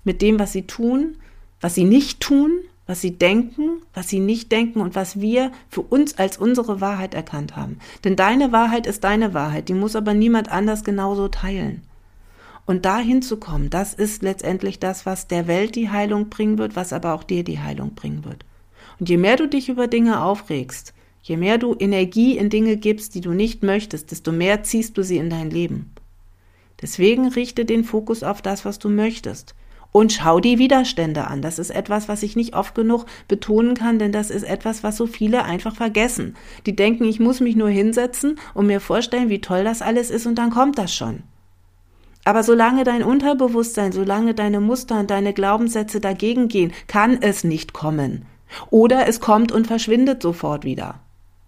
mit 0.04 0.22
dem, 0.22 0.38
was 0.38 0.52
sie 0.52 0.66
tun, 0.66 1.16
was 1.60 1.74
sie 1.74 1.84
nicht 1.84 2.20
tun, 2.20 2.50
was 2.86 3.00
sie 3.00 3.12
denken, 3.12 3.80
was 3.94 4.08
sie 4.08 4.20
nicht 4.20 4.52
denken 4.52 4.80
und 4.80 4.94
was 4.94 5.20
wir 5.20 5.50
für 5.70 5.80
uns 5.80 6.18
als 6.18 6.36
unsere 6.36 6.80
Wahrheit 6.80 7.14
erkannt 7.14 7.56
haben. 7.56 7.78
Denn 8.04 8.16
deine 8.16 8.52
Wahrheit 8.52 8.86
ist 8.86 9.04
deine 9.04 9.32
Wahrheit, 9.32 9.68
die 9.68 9.74
muss 9.74 9.96
aber 9.96 10.12
niemand 10.12 10.50
anders 10.50 10.84
genauso 10.84 11.28
teilen. 11.28 11.82
Und 12.66 12.84
dahin 12.84 13.22
zu 13.22 13.38
kommen, 13.38 13.70
das 13.70 13.94
ist 13.94 14.22
letztendlich 14.22 14.78
das, 14.78 15.06
was 15.06 15.26
der 15.26 15.46
Welt 15.46 15.74
die 15.74 15.90
Heilung 15.90 16.28
bringen 16.28 16.58
wird, 16.58 16.76
was 16.76 16.92
aber 16.92 17.14
auch 17.14 17.24
dir 17.24 17.44
die 17.44 17.60
Heilung 17.60 17.94
bringen 17.94 18.24
wird. 18.24 18.44
Und 19.00 19.08
je 19.08 19.16
mehr 19.16 19.36
du 19.36 19.48
dich 19.48 19.68
über 19.68 19.86
Dinge 19.86 20.22
aufregst, 20.22 20.94
je 21.22 21.36
mehr 21.36 21.58
du 21.58 21.74
Energie 21.78 22.36
in 22.36 22.50
Dinge 22.50 22.76
gibst, 22.76 23.14
die 23.14 23.20
du 23.20 23.32
nicht 23.32 23.62
möchtest, 23.62 24.10
desto 24.10 24.32
mehr 24.32 24.62
ziehst 24.62 24.96
du 24.96 25.02
sie 25.02 25.18
in 25.18 25.30
dein 25.30 25.50
Leben. 25.50 25.90
Deswegen 26.80 27.28
richte 27.28 27.64
den 27.64 27.84
Fokus 27.84 28.22
auf 28.22 28.42
das, 28.42 28.64
was 28.64 28.78
du 28.78 28.88
möchtest 28.88 29.54
Und 29.96 30.12
schau 30.12 30.40
die 30.40 30.58
Widerstände 30.58 31.28
an. 31.28 31.40
Das 31.40 31.60
ist 31.60 31.70
etwas, 31.70 32.08
was 32.08 32.24
ich 32.24 32.34
nicht 32.34 32.56
oft 32.56 32.74
genug 32.74 33.06
betonen 33.28 33.76
kann, 33.76 34.00
denn 34.00 34.10
das 34.10 34.28
ist 34.28 34.42
etwas, 34.42 34.82
was 34.82 34.96
so 34.96 35.06
viele 35.06 35.44
einfach 35.44 35.76
vergessen. 35.76 36.34
Die 36.66 36.74
denken, 36.74 37.04
ich 37.04 37.20
muss 37.20 37.38
mich 37.38 37.54
nur 37.54 37.68
hinsetzen 37.68 38.40
und 38.54 38.66
mir 38.66 38.80
vorstellen, 38.80 39.28
wie 39.28 39.40
toll 39.40 39.62
das 39.62 39.82
alles 39.82 40.10
ist 40.10 40.26
und 40.26 40.34
dann 40.34 40.50
kommt 40.50 40.78
das 40.78 40.92
schon. 40.92 41.22
Aber 42.24 42.42
solange 42.42 42.82
dein 42.82 43.04
Unterbewusstsein, 43.04 43.92
solange 43.92 44.34
deine 44.34 44.58
Muster 44.58 44.98
und 44.98 45.12
deine 45.12 45.32
Glaubenssätze 45.32 46.00
dagegen 46.00 46.48
gehen, 46.48 46.72
kann 46.88 47.22
es 47.22 47.44
nicht 47.44 47.72
kommen. 47.72 48.26
Oder 48.70 49.06
es 49.06 49.20
kommt 49.20 49.52
und 49.52 49.68
verschwindet 49.68 50.20
sofort 50.20 50.64
wieder. 50.64 50.98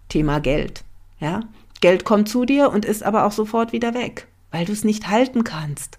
Thema 0.07 0.39
Geld. 0.39 0.85
Ja? 1.19 1.41
Geld 1.81 2.05
kommt 2.05 2.29
zu 2.29 2.45
dir 2.45 2.71
und 2.71 2.85
ist 2.85 3.03
aber 3.03 3.25
auch 3.25 3.33
sofort 3.33 3.73
wieder 3.73 3.93
weg, 3.93 4.29
weil 4.51 4.63
du 4.63 4.71
es 4.71 4.85
nicht 4.85 5.09
halten 5.09 5.43
kannst 5.43 5.96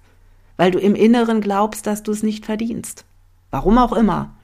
weil 0.59 0.71
du 0.71 0.79
im 0.79 0.95
Inneren 0.95 1.41
glaubst, 1.41 1.87
dass 1.87 2.03
du 2.03 2.13
es 2.13 2.23
nicht 2.23 2.45
verdienst. 2.45 3.07
Warum 3.51 3.79
auch 3.79 3.95
immer. 3.95 4.37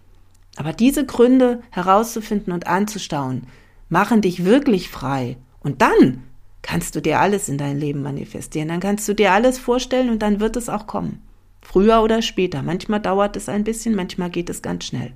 Aber 0.57 0.73
diese 0.73 1.05
Gründe 1.05 1.63
herauszufinden 1.71 2.55
und 2.55 2.67
anzustauen, 2.67 3.49
machen 3.91 4.23
dich 4.23 4.47
wirklich 4.47 4.89
frei. 4.89 5.37
Und 5.61 5.83
dann 5.83 6.23
kannst 6.63 6.95
du 6.95 7.03
dir 7.03 7.21
alles 7.21 7.51
in 7.51 7.59
dein 7.59 7.79
Leben 7.79 8.01
manifestieren. 8.01 8.69
Dann 8.69 8.81
kannst 8.81 9.07
du 9.09 9.15
dir 9.15 9.33
alles 9.33 9.59
vorstellen 9.59 10.09
und 10.09 10.23
dann 10.23 10.41
wird 10.41 10.57
es 10.57 10.71
auch 10.71 10.87
kommen. 10.87 11.21
Früher 11.61 12.01
oder 12.03 12.23
später. 12.23 12.63
Manchmal 12.63 13.01
dauert 13.01 13.37
es 13.37 13.49
ein 13.49 13.65
bisschen, 13.65 13.95
manchmal 13.95 14.31
geht 14.31 14.49
es 14.49 14.63
ganz 14.63 14.85
schnell. 14.85 15.13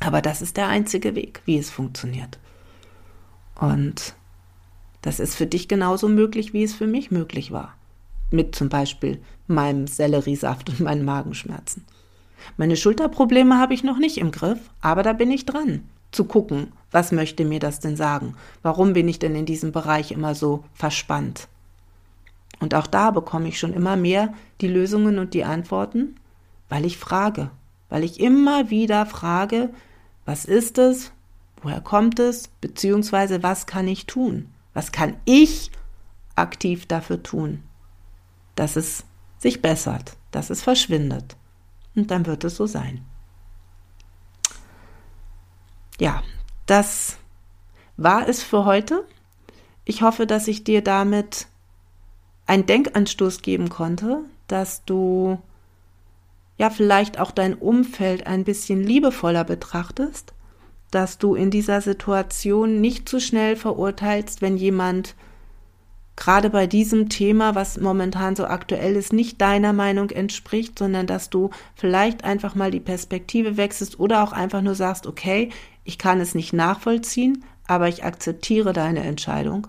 Aber 0.00 0.22
das 0.22 0.40
ist 0.40 0.56
der 0.56 0.68
einzige 0.68 1.16
Weg, 1.16 1.42
wie 1.44 1.58
es 1.58 1.70
funktioniert. 1.70 2.38
Und 3.60 4.14
das 5.02 5.18
ist 5.18 5.34
für 5.34 5.46
dich 5.46 5.66
genauso 5.66 6.08
möglich, 6.08 6.52
wie 6.52 6.62
es 6.62 6.74
für 6.74 6.86
mich 6.86 7.10
möglich 7.10 7.50
war 7.50 7.74
mit 8.30 8.54
zum 8.54 8.68
Beispiel 8.68 9.20
meinem 9.48 9.86
Selleriesaft 9.86 10.68
und 10.68 10.80
meinen 10.80 11.04
Magenschmerzen. 11.04 11.84
Meine 12.56 12.76
Schulterprobleme 12.76 13.58
habe 13.58 13.74
ich 13.74 13.84
noch 13.84 13.98
nicht 13.98 14.18
im 14.18 14.30
Griff, 14.30 14.58
aber 14.80 15.02
da 15.02 15.12
bin 15.12 15.30
ich 15.30 15.44
dran, 15.44 15.88
zu 16.12 16.24
gucken, 16.24 16.72
was 16.90 17.12
möchte 17.12 17.44
mir 17.44 17.60
das 17.60 17.80
denn 17.80 17.96
sagen? 17.96 18.34
Warum 18.62 18.92
bin 18.92 19.08
ich 19.08 19.18
denn 19.18 19.34
in 19.34 19.46
diesem 19.46 19.72
Bereich 19.72 20.12
immer 20.12 20.34
so 20.34 20.64
verspannt? 20.72 21.48
Und 22.60 22.74
auch 22.74 22.86
da 22.86 23.10
bekomme 23.10 23.48
ich 23.48 23.58
schon 23.58 23.74
immer 23.74 23.96
mehr 23.96 24.32
die 24.60 24.68
Lösungen 24.68 25.18
und 25.18 25.34
die 25.34 25.44
Antworten, 25.44 26.16
weil 26.68 26.84
ich 26.84 26.98
frage, 26.98 27.50
weil 27.88 28.04
ich 28.04 28.20
immer 28.20 28.70
wieder 28.70 29.06
frage, 29.06 29.70
was 30.24 30.44
ist 30.44 30.78
es, 30.78 31.12
woher 31.62 31.80
kommt 31.80 32.18
es, 32.18 32.48
beziehungsweise 32.60 33.42
was 33.42 33.66
kann 33.66 33.88
ich 33.88 34.06
tun? 34.06 34.48
Was 34.74 34.92
kann 34.92 35.16
ich 35.24 35.70
aktiv 36.36 36.86
dafür 36.86 37.22
tun? 37.22 37.62
dass 38.58 38.74
es 38.76 39.04
sich 39.38 39.62
bessert, 39.62 40.16
dass 40.30 40.50
es 40.50 40.62
verschwindet. 40.62 41.36
Und 41.94 42.10
dann 42.10 42.26
wird 42.26 42.44
es 42.44 42.56
so 42.56 42.66
sein. 42.66 43.04
Ja, 46.00 46.22
das 46.66 47.16
war 47.96 48.28
es 48.28 48.42
für 48.42 48.64
heute. 48.64 49.04
Ich 49.84 50.02
hoffe, 50.02 50.26
dass 50.26 50.48
ich 50.48 50.64
dir 50.64 50.82
damit 50.82 51.46
einen 52.46 52.66
Denkanstoß 52.66 53.42
geben 53.42 53.68
konnte, 53.68 54.20
dass 54.46 54.84
du 54.84 55.38
ja 56.56 56.70
vielleicht 56.70 57.18
auch 57.18 57.30
dein 57.30 57.54
Umfeld 57.54 58.26
ein 58.26 58.44
bisschen 58.44 58.82
liebevoller 58.82 59.44
betrachtest, 59.44 60.34
dass 60.90 61.18
du 61.18 61.34
in 61.34 61.50
dieser 61.50 61.80
Situation 61.80 62.80
nicht 62.80 63.08
zu 63.08 63.20
schnell 63.20 63.56
verurteilst, 63.56 64.40
wenn 64.40 64.56
jemand 64.56 65.14
gerade 66.18 66.50
bei 66.50 66.66
diesem 66.66 67.08
Thema, 67.08 67.54
was 67.54 67.78
momentan 67.78 68.34
so 68.34 68.44
aktuell 68.44 68.96
ist, 68.96 69.12
nicht 69.12 69.40
deiner 69.40 69.72
Meinung 69.72 70.10
entspricht, 70.10 70.76
sondern 70.76 71.06
dass 71.06 71.30
du 71.30 71.50
vielleicht 71.76 72.24
einfach 72.24 72.56
mal 72.56 72.72
die 72.72 72.80
Perspektive 72.80 73.56
wechselst 73.56 74.00
oder 74.00 74.24
auch 74.24 74.32
einfach 74.32 74.60
nur 74.60 74.74
sagst, 74.74 75.06
okay, 75.06 75.50
ich 75.84 75.96
kann 75.96 76.20
es 76.20 76.34
nicht 76.34 76.52
nachvollziehen, 76.52 77.44
aber 77.68 77.88
ich 77.88 78.02
akzeptiere 78.02 78.72
deine 78.72 79.04
Entscheidung. 79.04 79.68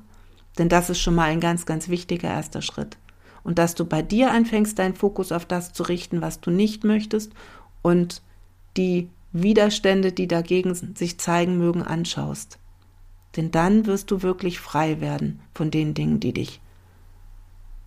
Denn 0.57 0.69
das 0.69 0.89
ist 0.89 0.99
schon 0.99 1.15
mal 1.15 1.29
ein 1.29 1.39
ganz, 1.39 1.67
ganz 1.67 1.87
wichtiger 1.87 2.29
erster 2.29 2.63
Schritt. 2.63 2.97
Und 3.43 3.59
dass 3.59 3.75
du 3.75 3.85
bei 3.85 4.01
dir 4.01 4.31
anfängst, 4.31 4.77
deinen 4.79 4.95
Fokus 4.95 5.31
auf 5.31 5.45
das 5.45 5.71
zu 5.71 5.83
richten, 5.83 6.21
was 6.21 6.41
du 6.41 6.49
nicht 6.49 6.83
möchtest 6.83 7.31
und 7.83 8.21
die 8.75 9.09
Widerstände, 9.31 10.11
die 10.11 10.27
dagegen 10.27 10.73
sich 10.73 11.19
zeigen 11.19 11.57
mögen, 11.57 11.83
anschaust. 11.83 12.58
Denn 13.35 13.51
dann 13.51 13.85
wirst 13.85 14.11
du 14.11 14.21
wirklich 14.21 14.59
frei 14.59 15.01
werden 15.01 15.39
von 15.53 15.71
den 15.71 15.93
Dingen, 15.93 16.19
die 16.19 16.33
dich 16.33 16.61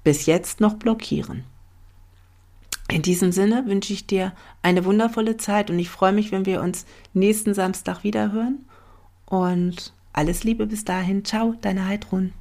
bis 0.05 0.27
jetzt 0.27 0.61
noch 0.61 0.75
blockieren. 0.75 1.45
In 2.89 3.03
diesem 3.03 3.33
Sinne 3.33 3.65
wünsche 3.67 3.93
ich 3.93 4.07
dir 4.07 4.33
eine 4.61 4.85
wundervolle 4.85 5.37
Zeit 5.37 5.71
und 5.71 5.79
ich 5.79 5.89
freue 5.89 6.13
mich, 6.13 6.31
wenn 6.31 6.47
wir 6.47 6.61
uns 6.61 6.85
nächsten 7.15 7.55
Samstag 7.55 8.05
wieder 8.05 8.33
hören. 8.33 8.67
Und 9.25 9.95
alles 10.13 10.45
Liebe 10.45 10.67
bis 10.67 10.85
dahin. 10.85 11.25
Ciao, 11.25 11.55
deine 11.61 11.87
Heidrun. 11.87 12.35